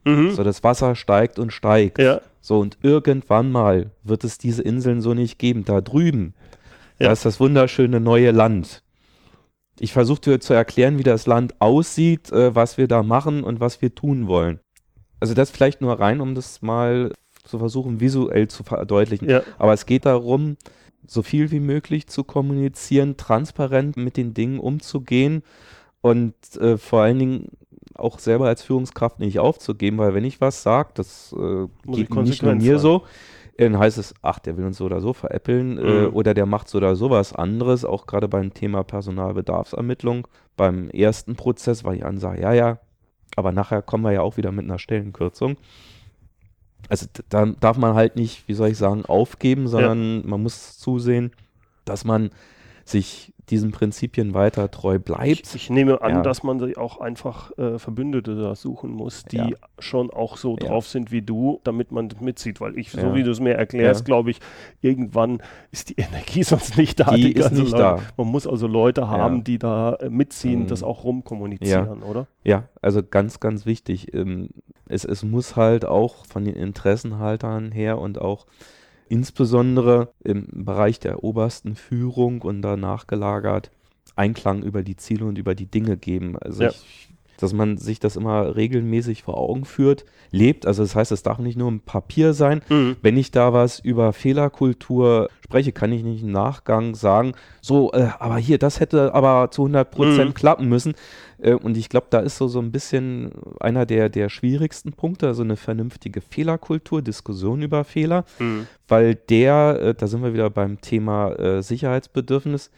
Mhm. 0.06 0.32
So, 0.32 0.44
das 0.44 0.64
Wasser 0.64 0.96
steigt 0.96 1.40
und 1.40 1.52
steigt. 1.52 2.00
ja. 2.00 2.22
So, 2.42 2.60
und 2.60 2.78
irgendwann 2.84 3.52
mal 3.52 3.90
wird 4.04 4.24
es 4.24 4.38
diese 4.38 4.62
Inseln 4.62 5.02
so 5.02 5.16
nicht 5.16 5.40
geben. 5.40 5.66
Da 5.66 5.82
drüben, 5.82 6.36
Ja. 7.00 7.08
da 7.08 7.14
ist 7.14 7.26
das 7.26 7.40
wunderschöne 7.40 8.00
neue 8.00 8.30
Land. 8.30 8.84
Ich 9.80 9.92
versuchte 9.94 10.40
zu 10.40 10.54
erklären, 10.54 11.00
wie 11.00 11.04
das 11.04 11.26
Land 11.26 11.60
aussieht, 11.60 12.32
äh, 12.32 12.54
was 12.54 12.78
wir 12.78 12.88
da 12.88 13.02
machen 13.02 13.44
und 13.44 13.60
was 13.60 13.82
wir 13.82 13.96
tun 13.96 14.28
wollen. 14.28 14.60
Also 15.20 15.34
das 15.34 15.50
vielleicht 15.50 15.82
nur 15.82 16.00
rein, 16.00 16.22
um 16.22 16.36
das 16.36 16.62
mal 16.62 17.14
zu 17.44 17.58
versuchen, 17.58 18.00
visuell 18.00 18.48
zu 18.48 18.64
verdeutlichen. 18.64 19.28
ja. 19.28 19.42
Aber 19.58 19.74
es 19.74 19.88
geht 19.88 20.06
darum, 20.06 20.58
so 21.08 21.24
viel 21.24 21.50
wie 21.50 21.60
möglich 21.60 22.06
zu 22.08 22.24
kommunizieren, 22.24 23.18
transparent 23.18 23.98
mit 23.98 24.18
den 24.18 24.36
Dingen 24.36 24.60
umzugehen 24.60 25.42
und 26.02 26.36
äh, 26.60 26.78
vor 26.78 27.02
allen 27.02 27.18
Dingen 27.20 27.48
auch 27.96 28.20
selber 28.20 28.48
als 28.48 28.64
Führungskraft 28.64 29.20
nicht 29.20 29.40
aufzugeben, 29.40 29.98
weil 29.98 30.14
wenn 30.14 30.26
ich 30.26 30.42
was 30.42 30.64
sage, 30.64 30.90
das 30.96 31.34
äh, 31.38 31.68
geht 31.92 32.10
nicht 32.16 32.44
nur 32.44 32.54
mir 32.54 32.74
sein. 32.74 32.82
so, 32.82 33.04
dann 33.58 33.80
heißt 33.80 33.98
es, 33.98 34.14
ach, 34.22 34.40
der 34.40 34.58
will 34.58 34.66
uns 34.66 34.78
so 34.78 34.86
oder 34.86 35.02
so 35.02 35.14
veräppeln 35.14 35.78
äh, 35.78 36.08
Mhm. 36.08 36.14
oder 36.14 36.34
der 36.34 36.46
macht 36.46 36.68
so 36.68 36.78
oder 36.78 36.96
so 36.96 37.10
was 37.10 37.34
anderes, 37.34 37.86
auch 37.86 38.06
gerade 38.06 38.28
beim 38.28 38.54
Thema 38.54 38.84
Personalbedarfsermittlung. 38.84 40.28
Beim 40.58 40.90
ersten 40.90 41.36
Prozess 41.36 41.84
war 41.84 41.94
die 41.94 42.04
Ansage, 42.04 42.42
ja, 42.42 42.54
ja, 42.54 42.80
aber 43.38 43.52
nachher 43.52 43.82
kommen 43.82 44.04
wir 44.04 44.12
ja 44.12 44.22
auch 44.22 44.38
wieder 44.38 44.52
mit 44.52 44.66
einer 44.66 44.80
Stellenkürzung. 44.80 45.58
Also 46.90 47.08
d- 47.08 47.24
da 47.30 47.46
darf 47.46 47.78
man 47.78 47.96
halt 47.96 48.16
nicht, 48.16 48.48
wie 48.48 48.54
soll 48.54 48.70
ich 48.70 48.78
sagen, 48.78 49.06
aufgeben, 49.06 49.68
sondern 49.68 50.28
man 50.28 50.44
muss 50.44 50.78
zusehen, 50.78 51.32
dass 51.86 52.06
man 52.06 52.30
sich 52.84 53.34
diesen 53.50 53.72
Prinzipien 53.72 54.34
weiter 54.34 54.72
treu 54.72 54.98
bleibt. 55.00 55.26
Ich, 55.26 55.56
ich 55.56 55.70
nehme 55.70 56.02
an, 56.02 56.16
Ja. 56.16 56.22
dass 56.22 56.42
man 56.44 56.60
sich 56.60 56.78
auch 56.78 57.00
einfach 57.00 57.52
äh, 57.58 57.78
Verbündete 57.78 58.36
da 58.36 58.56
suchen 58.56 58.92
muss, 58.92 59.24
die 59.26 59.38
Ja. 59.38 59.50
schon 59.80 60.10
auch 60.10 60.38
so 60.38 60.58
Ja. 60.58 60.68
drauf 60.68 60.88
sind 60.88 61.12
wie 61.12 61.22
du, 61.22 61.60
damit 61.64 61.92
man 61.92 62.10
das 62.10 62.22
mitzieht. 62.22 62.60
Weil 62.62 62.78
ich, 62.78 62.92
so 62.92 63.14
wie 63.14 63.24
du 63.24 63.32
es 63.32 63.40
mir 63.40 63.54
erklärst, 63.54 64.06
glaube 64.06 64.32
ich, 64.32 64.40
irgendwann 64.82 65.42
ist 65.72 65.90
die 65.90 65.96
Energie 65.98 66.44
sonst 66.44 66.78
nicht 66.78 67.00
da. 67.00 67.14
Die 67.16 67.32
ist 67.34 67.42
ganzen 67.50 67.64
nicht 67.64 67.72
Leute. 67.74 67.84
da. 67.84 68.00
Man 68.18 68.28
muss 68.28 68.48
also 68.48 68.68
Leute 68.68 69.08
haben, 69.10 69.44
die 69.44 69.60
da 69.60 69.94
äh, 69.96 70.10
mitziehen, 70.10 70.62
Mhm. 70.64 70.68
das 70.68 70.82
auch 70.84 71.04
rumkommunizieren, 71.04 72.02
oder? 72.04 72.28
Ja, 72.44 72.64
also 72.82 73.02
ganz, 73.04 73.40
ganz 73.40 73.66
wichtig. 73.66 74.14
Ähm, 74.14 74.50
es, 74.88 75.06
es 75.06 75.24
muss 75.24 75.56
halt 75.56 75.86
auch 75.86 76.26
von 76.26 76.46
den 76.46 76.56
Interessenhaltern 76.56 77.72
her 77.72 77.98
und 78.00 78.20
auch 78.20 78.46
insbesondere 79.08 80.14
im 80.24 80.48
Bereich 80.66 81.00
der 81.00 81.24
obersten 81.24 81.76
Führung 81.76 82.42
und 82.42 82.62
danach 82.62 83.08
gelagert 83.08 83.72
Einklang 84.16 84.64
über 84.64 84.84
die 84.84 84.96
Ziele 84.96 85.26
und 85.26 85.38
über 85.38 85.56
die 85.56 85.66
Dinge 85.66 85.98
geben. 85.98 86.38
Also 86.38 86.64
Ja. 86.64 86.70
ich, 86.70 87.05
dass 87.38 87.54
man 87.54 87.78
sich 87.78 88.00
das 88.00 88.16
immer 88.16 88.56
regelmäßig 88.56 89.24
vor 89.24 89.38
Augen 89.38 89.66
führt, 89.66 90.06
lebt. 90.32 90.66
Also 90.66 90.84
das 90.84 90.96
heißt, 90.96 91.12
es 91.12 91.24
darf 91.24 91.40
nicht 91.40 91.58
nur 91.58 91.72
ein 91.72 91.80
Papier 91.82 92.34
sein, 92.34 92.62
Mhm. 92.70 92.96
wenn 93.02 93.18
ich 93.18 93.32
da 93.32 93.54
was 93.54 93.80
über 93.80 94.14
Fehlerkultur 94.14 95.30
spreche, 95.44 95.72
kann 95.72 95.92
ich 95.92 96.04
nicht 96.04 96.24
im 96.24 96.32
Nachgang 96.32 96.96
sagen, 96.96 97.34
so, 97.62 97.92
äh, 97.94 98.10
aber 98.20 98.38
hier, 98.38 98.58
das 98.58 98.80
hätte 98.80 99.14
aber 99.14 99.50
zu 99.52 99.64
100 99.64 99.92
Prozent 99.92 100.30
Mhm. 100.30 100.34
klappen 100.34 100.70
müssen. 100.70 100.94
Äh, 101.40 101.54
und 101.54 101.78
ich 101.78 101.90
glaube, 101.90 102.08
da 102.10 102.20
ist 102.20 102.38
so, 102.38 102.48
so 102.48 102.60
ein 102.60 102.72
bisschen 102.72 103.32
einer 103.60 103.86
der, 103.86 104.10
der 104.10 104.30
schwierigsten 104.30 104.94
Punkte, 104.94 105.28
also 105.28 105.44
eine 105.44 105.56
vernünftige 105.58 106.22
Fehlerkultur, 106.22 107.02
Diskussion 107.02 107.62
über 107.62 107.84
Fehler, 107.84 108.26
Mhm. 108.40 108.68
weil 108.88 109.16
der, 109.16 109.80
äh, 109.82 109.94
da 109.94 110.08
sind 110.08 110.24
wir 110.24 110.34
wieder 110.34 110.50
beim 110.50 110.82
Thema 110.82 111.32
äh, 111.34 111.62
Sicherheitsbedürfnis, 111.62 112.72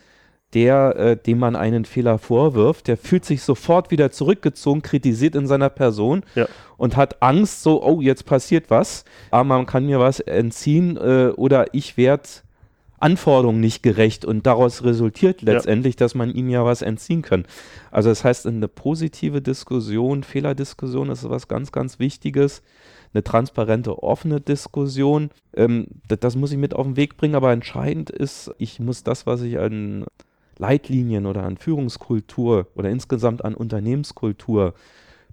der, 0.54 0.96
äh, 0.96 1.18
dem 1.18 1.40
man 1.40 1.56
einen 1.56 1.86
Fehler 1.86 2.18
vorwirft, 2.20 2.88
der 2.88 2.98
fühlt 2.98 3.26
sich 3.26 3.42
sofort 3.42 3.92
wieder 3.92 4.12
zurückgezogen, 4.12 4.82
kritisiert 4.82 5.36
in 5.36 5.46
seiner 5.48 5.70
Person 5.70 6.24
Ja. 6.36 6.48
und 6.78 6.96
hat 6.96 7.22
Angst, 7.22 7.64
so, 7.64 7.84
oh, 7.84 8.00
jetzt 8.02 8.26
passiert 8.26 8.70
was, 8.70 9.04
aber 9.30 9.44
man 9.44 9.66
kann 9.66 9.86
mir 9.86 10.00
was 10.00 10.20
entziehen 10.22 10.96
äh, 10.98 11.32
oder 11.36 11.74
ich 11.74 11.98
werde 11.98 12.24
Anforderungen 13.00 13.60
nicht 13.60 13.84
gerecht 13.84 14.26
und 14.26 14.48
daraus 14.48 14.84
resultiert 14.84 15.42
Ja. 15.42 15.54
letztendlich, 15.54 15.98
dass 15.98 16.16
man 16.16 16.32
ihm 16.32 16.50
ja 16.50 16.64
was 16.66 16.82
entziehen 16.82 17.22
kann. 17.22 17.46
Also 17.92 18.10
das 18.10 18.24
heißt, 18.24 18.48
eine 18.48 18.68
positive 18.68 19.42
Diskussion, 19.42 20.24
Fehlerdiskussion 20.24 21.10
ist 21.10 21.30
was 21.30 21.48
ganz, 21.48 21.72
ganz 21.72 22.00
Wichtiges. 22.00 22.64
Eine 23.14 23.24
transparente, 23.24 24.02
offene 24.04 24.42
Diskussion, 24.42 25.30
ähm, 25.56 25.88
das, 26.08 26.20
das 26.20 26.36
muss 26.36 26.52
ich 26.52 26.58
mit 26.58 26.74
auf 26.74 26.86
den 26.86 26.98
Weg 26.98 27.18
bringen, 27.18 27.36
aber 27.36 27.52
entscheidend 27.52 28.10
ist, 28.10 28.52
ich 28.58 28.80
muss 28.80 29.04
das, 29.04 29.26
was 29.26 29.42
ich 29.42 29.60
an 29.60 30.06
Leitlinien 30.58 31.26
oder 31.26 31.44
an 31.44 31.58
Führungskultur 31.58 32.68
oder 32.76 32.90
insgesamt 32.90 33.44
an 33.46 33.56
Unternehmenskultur 33.56 34.74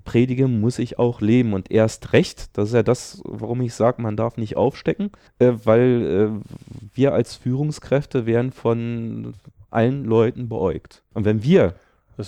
predige, 0.04 0.48
muss 0.48 0.78
ich 0.78 0.98
auch 0.98 1.20
leben. 1.20 1.54
Und 1.54 1.70
erst 1.70 2.12
recht, 2.12 2.56
das 2.56 2.68
ist 2.68 2.74
ja 2.74 2.82
das, 2.82 3.22
warum 3.24 3.60
ich 3.62 3.74
sage, 3.74 4.02
man 4.02 4.16
darf 4.16 4.37
nicht 4.37 4.56
aufstecken, 4.56 5.10
äh, 5.38 5.52
weil 5.64 6.40
äh, 6.42 6.88
wir 6.94 7.14
als 7.14 7.34
Führungskräfte 7.34 8.26
werden 8.26 8.52
von 8.52 9.34
allen 9.70 10.04
Leuten 10.04 10.48
beäugt. 10.48 11.02
Und 11.14 11.24
wenn 11.24 11.42
wir 11.42 11.74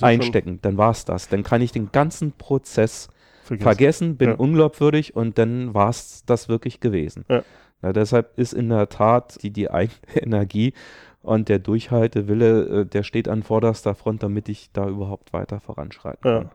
einstecken, 0.01 0.59
dann 0.63 0.77
war 0.77 0.91
es 0.91 1.05
das. 1.05 1.29
Dann 1.29 1.45
kann 1.45 1.63
ich 1.63 1.71
den 1.71 1.93
ganzen 1.93 2.33
Prozess 2.33 3.09
vergessen, 3.45 3.63
vergessen 3.63 4.17
bin 4.17 4.31
ja. 4.31 4.35
unglaubwürdig 4.35 5.15
und 5.15 5.39
dann 5.39 5.75
war 5.75 5.91
es 5.91 6.25
das 6.27 6.49
wirklich 6.49 6.81
gewesen. 6.81 7.25
Ja. 7.29 7.45
Ja, 7.83 7.93
deshalb 7.93 8.39
ist 8.39 8.55
in 8.55 8.71
der 8.71 8.89
Tat 8.89 9.39
die, 9.43 9.51
die 9.51 9.71
eigene 9.71 9.99
Energie 10.15 10.73
und 11.27 11.49
der 11.49 11.59
Durchhaltewille, 11.59 12.83
äh, 12.83 12.87
der 12.87 13.03
steht 13.03 13.29
an 13.29 13.43
vorderster 13.43 13.95
Front, 13.95 14.23
damit 14.23 14.49
ich 14.49 14.71
da 14.73 14.89
überhaupt 14.89 15.33
weiter 15.33 15.61
voranschreiten 15.61 16.23
kann. 16.23 16.51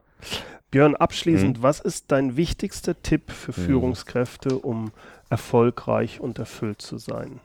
Björn, 0.71 0.95
abschließend, 0.95 1.57
hm. 1.57 1.63
was 1.63 1.79
ist 1.79 2.11
dein 2.11 2.37
wichtigster 2.37 3.01
Tipp 3.01 3.31
für 3.31 3.55
hm. 3.55 3.63
Führungskräfte, 3.65 4.57
um 4.57 4.91
erfolgreich 5.29 6.19
und 6.19 6.39
erfüllt 6.39 6.81
zu 6.81 6.97
sein? 6.97 7.39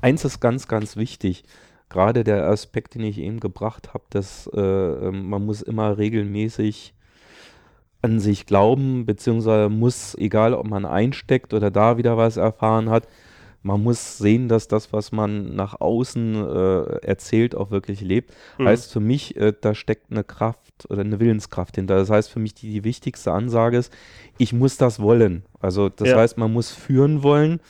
Eins 0.00 0.24
ist 0.24 0.40
ganz, 0.40 0.66
ganz 0.66 0.96
wichtig 0.96 1.44
gerade 1.90 2.24
der 2.24 2.48
Aspekt, 2.48 2.94
den 2.94 3.02
ich 3.02 3.18
eben 3.18 3.40
gebracht 3.40 3.92
habe, 3.92 4.04
dass 4.08 4.48
äh, 4.54 4.60
ähm, 4.60 5.28
man 5.28 5.44
muss 5.44 5.60
immer 5.60 5.98
regelmäßig 5.98 6.94
an 8.00 8.18
sich 8.18 8.46
glauben, 8.46 9.04
beziehungsweise 9.04 9.68
muss, 9.68 10.14
egal 10.14 10.54
ob 10.54 10.66
man 10.66 10.86
einsteckt 10.86 11.52
oder 11.52 11.70
da 11.70 11.98
wieder 11.98 12.16
was 12.16 12.38
erfahren 12.38 12.88
hat, 12.88 13.06
man 13.62 13.82
muss 13.82 14.18
sehen, 14.18 14.48
dass 14.48 14.68
das, 14.68 14.92
was 14.92 15.12
man 15.12 15.54
nach 15.54 15.80
außen 15.80 16.34
äh, 16.34 16.82
erzählt, 17.06 17.54
auch 17.54 17.70
wirklich 17.70 18.00
lebt. 18.00 18.32
Mhm. 18.58 18.66
Heißt 18.66 18.92
für 18.92 19.00
mich, 19.00 19.36
äh, 19.36 19.52
da 19.58 19.74
steckt 19.74 20.10
eine 20.10 20.24
Kraft 20.24 20.88
oder 20.88 21.02
eine 21.02 21.20
Willenskraft 21.20 21.76
hinter. 21.76 21.96
Das 21.96 22.10
heißt 22.10 22.30
für 22.30 22.38
mich, 22.38 22.54
die, 22.54 22.72
die 22.72 22.84
wichtigste 22.84 23.32
Ansage 23.32 23.76
ist, 23.76 23.92
ich 24.38 24.52
muss 24.52 24.76
das 24.76 25.00
wollen. 25.00 25.44
Also 25.60 25.88
das 25.90 26.08
ja. 26.08 26.16
heißt, 26.16 26.38
man 26.38 26.52
muss 26.52 26.70
führen 26.70 27.22
wollen. 27.22 27.60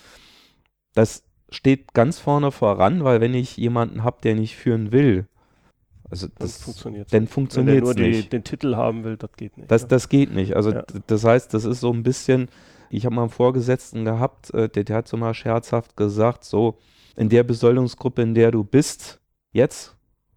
Das 0.94 1.24
steht 1.50 1.92
ganz 1.92 2.18
vorne 2.20 2.52
voran, 2.52 3.02
weil 3.02 3.20
wenn 3.20 3.34
ich 3.34 3.56
jemanden 3.56 4.04
habe, 4.04 4.18
der 4.22 4.36
nicht 4.36 4.56
führen 4.56 4.92
will, 4.92 5.26
also 6.10 6.26
das 6.38 6.62
funktioniert 6.62 7.12
dann 7.12 7.28
funktioniert 7.28 7.86
Wenn 7.86 7.96
er 7.96 8.10
nur 8.10 8.22
die, 8.22 8.28
den 8.28 8.42
Titel 8.42 8.74
haben 8.74 9.04
will, 9.04 9.16
das 9.16 9.30
geht 9.36 9.56
nicht. 9.56 9.70
Das, 9.70 9.82
ja. 9.82 9.88
das 9.88 10.08
geht 10.08 10.34
nicht. 10.34 10.56
Also 10.56 10.72
ja. 10.72 10.84
das 11.06 11.24
heißt, 11.24 11.54
das 11.54 11.64
ist 11.64 11.80
so 11.80 11.92
ein 11.92 12.02
bisschen, 12.02 12.48
ich 12.90 13.06
habe 13.06 13.14
mal 13.14 13.22
einen 13.22 13.30
Vorgesetzten 13.30 14.04
gehabt, 14.04 14.52
äh, 14.52 14.68
der, 14.68 14.84
der 14.84 14.96
hat 14.96 15.08
so 15.08 15.16
mal 15.16 15.34
scherzhaft 15.34 15.96
gesagt, 15.96 16.44
so 16.44 16.78
in 17.16 17.28
der 17.28 17.44
Besoldungsgruppe, 17.44 18.22
in 18.22 18.34
der 18.34 18.50
du 18.50 18.64
bist, 18.64 19.20
jetzt, 19.52 19.96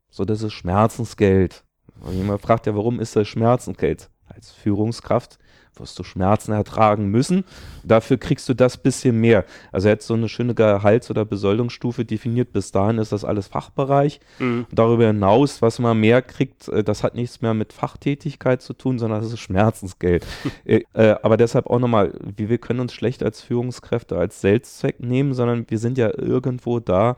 so 0.10 0.26
das 0.26 0.42
ist 0.42 0.54
Schmerzensgeld. 0.54 1.64
Und 2.02 2.14
jemand 2.14 2.42
fragt 2.42 2.68
ja, 2.68 2.76
warum 2.76 3.00
ist 3.00 3.16
das 3.16 3.28
Schmerzensgeld? 3.28 4.10
Als 4.26 4.52
Führungskraft 4.52 5.38
wirst 5.80 5.98
du 6.00 6.04
Schmerzen 6.04 6.52
ertragen 6.52 7.08
müssen. 7.08 7.44
Dafür 7.84 8.18
kriegst 8.18 8.48
du 8.50 8.54
das 8.54 8.78
bisschen 8.78 9.20
mehr. 9.20 9.46
Also 9.72 9.90
hat 9.90 10.02
so 10.02 10.14
eine 10.14 10.30
schöne 10.30 10.54
Gehalts- 10.54 11.10
oder 11.10 11.26
Besoldungsstufe 11.26 12.06
definiert. 12.06 12.54
Bis 12.54 12.72
dahin 12.72 12.98
ist 12.98 13.12
das 13.12 13.26
alles 13.26 13.48
Fachbereich. 13.48 14.20
Mhm. 14.40 14.66
Darüber 14.72 15.08
hinaus, 15.08 15.62
was 15.62 15.80
man 15.80 16.00
mehr 16.00 16.22
kriegt, 16.22 16.68
äh, 16.70 16.84
das 16.84 17.04
hat 17.04 17.16
nichts 17.16 17.42
mehr 17.42 17.54
mit 17.54 17.74
Fachtätigkeit 17.74 18.62
zu 18.62 18.74
tun, 18.74 19.00
sondern 19.00 19.22
das 19.22 19.32
ist 19.32 19.40
Schmerzensgeld. 19.40 20.26
äh, 20.66 20.82
äh, 20.94 21.16
aber 21.22 21.38
deshalb 21.38 21.68
auch 21.68 21.80
nochmal, 21.80 22.14
wir 22.36 22.58
können 22.58 22.80
uns 22.80 22.94
schlecht 22.94 23.24
als 23.24 23.42
Führungskräfte 23.42 24.18
als 24.18 24.42
Selbstzweck 24.42 25.00
nehmen, 25.00 25.34
sondern 25.34 25.70
wir 25.70 25.80
sind 25.80 25.98
ja 25.98 26.12
irgendwo 26.18 26.80
da, 26.80 27.18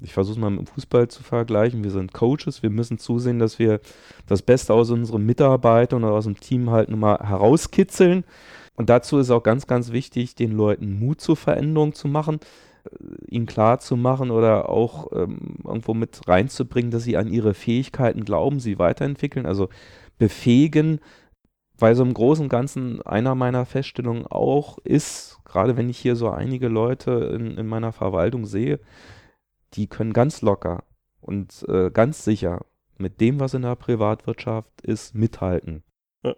ich 0.00 0.12
versuche 0.12 0.34
es 0.34 0.38
mal 0.38 0.50
mit 0.50 0.60
dem 0.60 0.66
Fußball 0.66 1.08
zu 1.08 1.22
vergleichen. 1.22 1.82
Wir 1.82 1.90
sind 1.90 2.12
Coaches, 2.12 2.62
wir 2.62 2.70
müssen 2.70 2.98
zusehen, 2.98 3.38
dass 3.38 3.58
wir 3.58 3.80
das 4.26 4.42
Beste 4.42 4.72
aus 4.72 4.90
unseren 4.90 5.24
Mitarbeitern 5.24 6.04
oder 6.04 6.14
aus 6.14 6.24
dem 6.24 6.38
Team 6.38 6.70
halt 6.70 6.88
nochmal 6.88 7.18
herauskitzeln. 7.18 8.24
Und 8.74 8.90
dazu 8.90 9.18
ist 9.18 9.30
auch 9.30 9.42
ganz, 9.42 9.66
ganz 9.66 9.90
wichtig, 9.90 10.36
den 10.36 10.52
Leuten 10.52 11.00
Mut 11.00 11.20
zur 11.20 11.36
Veränderung 11.36 11.94
zu 11.94 12.06
machen, 12.06 12.38
äh, 12.84 13.34
ihnen 13.34 13.46
klar 13.46 13.80
zu 13.80 13.96
machen 13.96 14.30
oder 14.30 14.68
auch 14.68 15.10
ähm, 15.12 15.56
irgendwo 15.64 15.94
mit 15.94 16.20
reinzubringen, 16.28 16.92
dass 16.92 17.02
sie 17.02 17.16
an 17.16 17.26
ihre 17.26 17.54
Fähigkeiten 17.54 18.24
glauben, 18.24 18.60
sie 18.60 18.78
weiterentwickeln, 18.78 19.46
also 19.46 19.68
befähigen, 20.18 21.00
weil 21.76 21.96
so 21.96 22.04
im 22.04 22.14
Großen 22.14 22.44
und 22.44 22.48
Ganzen 22.48 23.02
einer 23.02 23.34
meiner 23.34 23.64
Feststellungen 23.64 24.26
auch 24.26 24.78
ist, 24.78 25.38
gerade 25.44 25.76
wenn 25.76 25.88
ich 25.88 25.98
hier 25.98 26.14
so 26.14 26.28
einige 26.28 26.68
Leute 26.68 27.32
in, 27.34 27.56
in 27.58 27.66
meiner 27.66 27.92
Verwaltung 27.92 28.46
sehe, 28.46 28.78
die 29.74 29.86
können 29.86 30.12
ganz 30.12 30.42
locker 30.42 30.84
und 31.20 31.64
äh, 31.68 31.90
ganz 31.90 32.24
sicher 32.24 32.64
mit 32.96 33.20
dem, 33.20 33.40
was 33.40 33.54
in 33.54 33.62
der 33.62 33.76
Privatwirtschaft 33.76 34.80
ist, 34.82 35.14
mithalten. 35.14 35.82
Ja. 36.22 36.34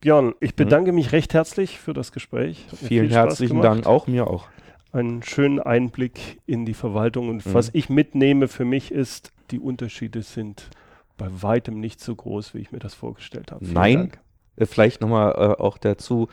Björn, 0.00 0.34
ich 0.40 0.54
bedanke 0.54 0.92
mich 0.92 1.12
recht 1.12 1.34
herzlich 1.34 1.78
für 1.78 1.92
das 1.92 2.12
Gespräch. 2.12 2.66
Vielen 2.72 3.08
viel 3.08 3.10
herzlichen 3.10 3.60
Dank, 3.60 3.86
auch 3.86 4.06
mir 4.06 4.28
auch. 4.28 4.48
Einen 4.92 5.22
schönen 5.22 5.58
Einblick 5.58 6.40
in 6.46 6.64
die 6.64 6.74
Verwaltung 6.74 7.28
und 7.28 7.44
mhm. 7.44 7.54
was 7.54 7.70
ich 7.72 7.88
mitnehme 7.88 8.48
für 8.48 8.64
mich 8.64 8.92
ist, 8.92 9.32
die 9.50 9.58
Unterschiede 9.58 10.22
sind 10.22 10.70
bei 11.16 11.28
weitem 11.42 11.80
nicht 11.80 12.00
so 12.00 12.14
groß, 12.14 12.54
wie 12.54 12.58
ich 12.58 12.72
mir 12.72 12.78
das 12.78 12.94
vorgestellt 12.94 13.50
habe. 13.50 13.64
Vielen 13.64 13.74
Nein, 13.74 13.96
Dank. 13.96 14.20
Äh, 14.56 14.66
vielleicht 14.66 15.00
nochmal 15.00 15.32
äh, 15.32 15.60
auch 15.60 15.78
dazu, 15.78 16.28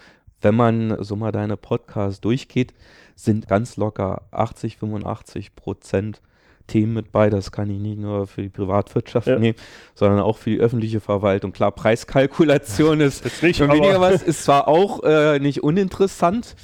wenn 0.46 0.56
man 0.56 1.04
so 1.04 1.16
mal 1.16 1.32
deine 1.32 1.58
Podcasts 1.58 2.22
durchgeht, 2.22 2.76
sind 3.16 3.48
ganz 3.48 3.78
locker 3.78 4.22
80, 4.30 4.78
85 4.78 5.56
Prozent 5.56 6.22
Themen 6.68 6.94
mit 6.94 7.12
bei. 7.12 7.32
Das 7.32 7.52
kann 7.52 7.68
ich 7.72 7.80
nicht 7.80 7.98
nur 7.98 8.28
für 8.28 8.44
die 8.44 8.50
Privatwirtschaft 8.50 9.26
ja. 9.26 9.40
nehmen, 9.40 9.58
sondern 9.96 10.20
auch 10.20 10.38
für 10.38 10.52
die 10.52 10.60
öffentliche 10.60 11.00
Verwaltung. 11.00 11.52
Klar, 11.52 11.72
Preiskalkulation 11.72 13.02
ist, 13.02 13.26
ist 13.26 13.42
nicht, 13.42 13.60
weniger 13.60 14.00
was, 14.00 14.22
ist 14.22 14.44
zwar 14.44 14.68
auch 14.68 15.04
äh, 15.04 15.40
nicht 15.40 15.64
uninteressant, 15.64 16.56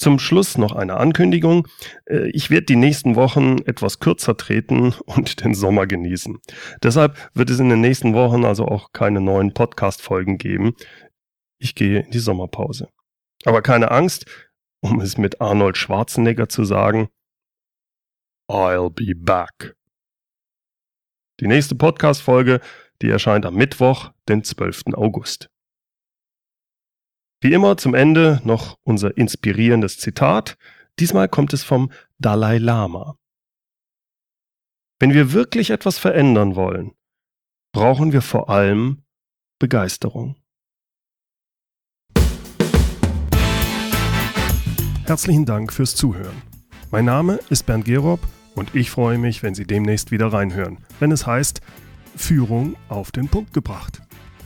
Zum 0.01 0.17
Schluss 0.17 0.57
noch 0.57 0.71
eine 0.71 0.97
Ankündigung. 0.97 1.67
Äh, 2.07 2.31
ich 2.31 2.49
werde 2.49 2.65
die 2.65 2.75
nächsten 2.75 3.15
Wochen 3.15 3.59
etwas 3.67 3.99
kürzer 3.99 4.35
treten 4.35 4.95
und 5.05 5.43
den 5.43 5.53
Sommer 5.53 5.85
genießen. 5.85 6.39
Deshalb 6.81 7.29
wird 7.35 7.51
es 7.51 7.59
in 7.59 7.69
den 7.69 7.81
nächsten 7.81 8.15
Wochen 8.15 8.43
also 8.43 8.65
auch 8.65 8.93
keine 8.93 9.21
neuen 9.21 9.53
Podcast-Folgen 9.53 10.39
geben. 10.39 10.73
Ich 11.59 11.75
gehe 11.75 11.99
in 11.99 12.09
die 12.09 12.17
Sommerpause. 12.17 12.89
Aber 13.45 13.61
keine 13.61 13.91
Angst, 13.91 14.25
um 14.79 14.99
es 15.01 15.19
mit 15.19 15.39
Arnold 15.39 15.77
Schwarzenegger 15.77 16.49
zu 16.49 16.63
sagen, 16.63 17.09
I'll 18.49 18.89
be 18.89 19.13
back. 19.15 19.75
Die 21.41 21.47
nächste 21.47 21.75
Podcast-Folge, 21.75 22.59
die 23.03 23.09
erscheint 23.11 23.45
am 23.45 23.53
Mittwoch, 23.53 24.13
den 24.27 24.43
12. 24.43 24.95
August. 24.95 25.51
Wie 27.43 27.53
immer 27.53 27.75
zum 27.75 27.95
Ende 27.95 28.39
noch 28.43 28.77
unser 28.83 29.17
inspirierendes 29.17 29.97
Zitat. 29.97 30.57
Diesmal 30.99 31.27
kommt 31.27 31.53
es 31.53 31.63
vom 31.63 31.91
Dalai 32.19 32.59
Lama. 32.59 33.17
Wenn 34.99 35.15
wir 35.15 35.33
wirklich 35.33 35.71
etwas 35.71 35.97
verändern 35.97 36.55
wollen, 36.55 36.91
brauchen 37.73 38.13
wir 38.13 38.21
vor 38.21 38.51
allem 38.51 39.01
Begeisterung. 39.57 40.35
Herzlichen 45.05 45.45
Dank 45.45 45.73
fürs 45.73 45.95
Zuhören. 45.95 46.43
Mein 46.91 47.05
Name 47.05 47.39
ist 47.49 47.65
Bernd 47.65 47.85
Gerob 47.85 48.19
und 48.53 48.75
ich 48.75 48.91
freue 48.91 49.17
mich, 49.17 49.41
wenn 49.41 49.55
Sie 49.55 49.65
demnächst 49.65 50.11
wieder 50.11 50.31
reinhören, 50.31 50.77
wenn 50.99 51.11
es 51.11 51.25
heißt 51.25 51.61
Führung 52.15 52.75
auf 52.87 53.11
den 53.11 53.29
Punkt 53.29 53.51
gebracht. 53.51 54.03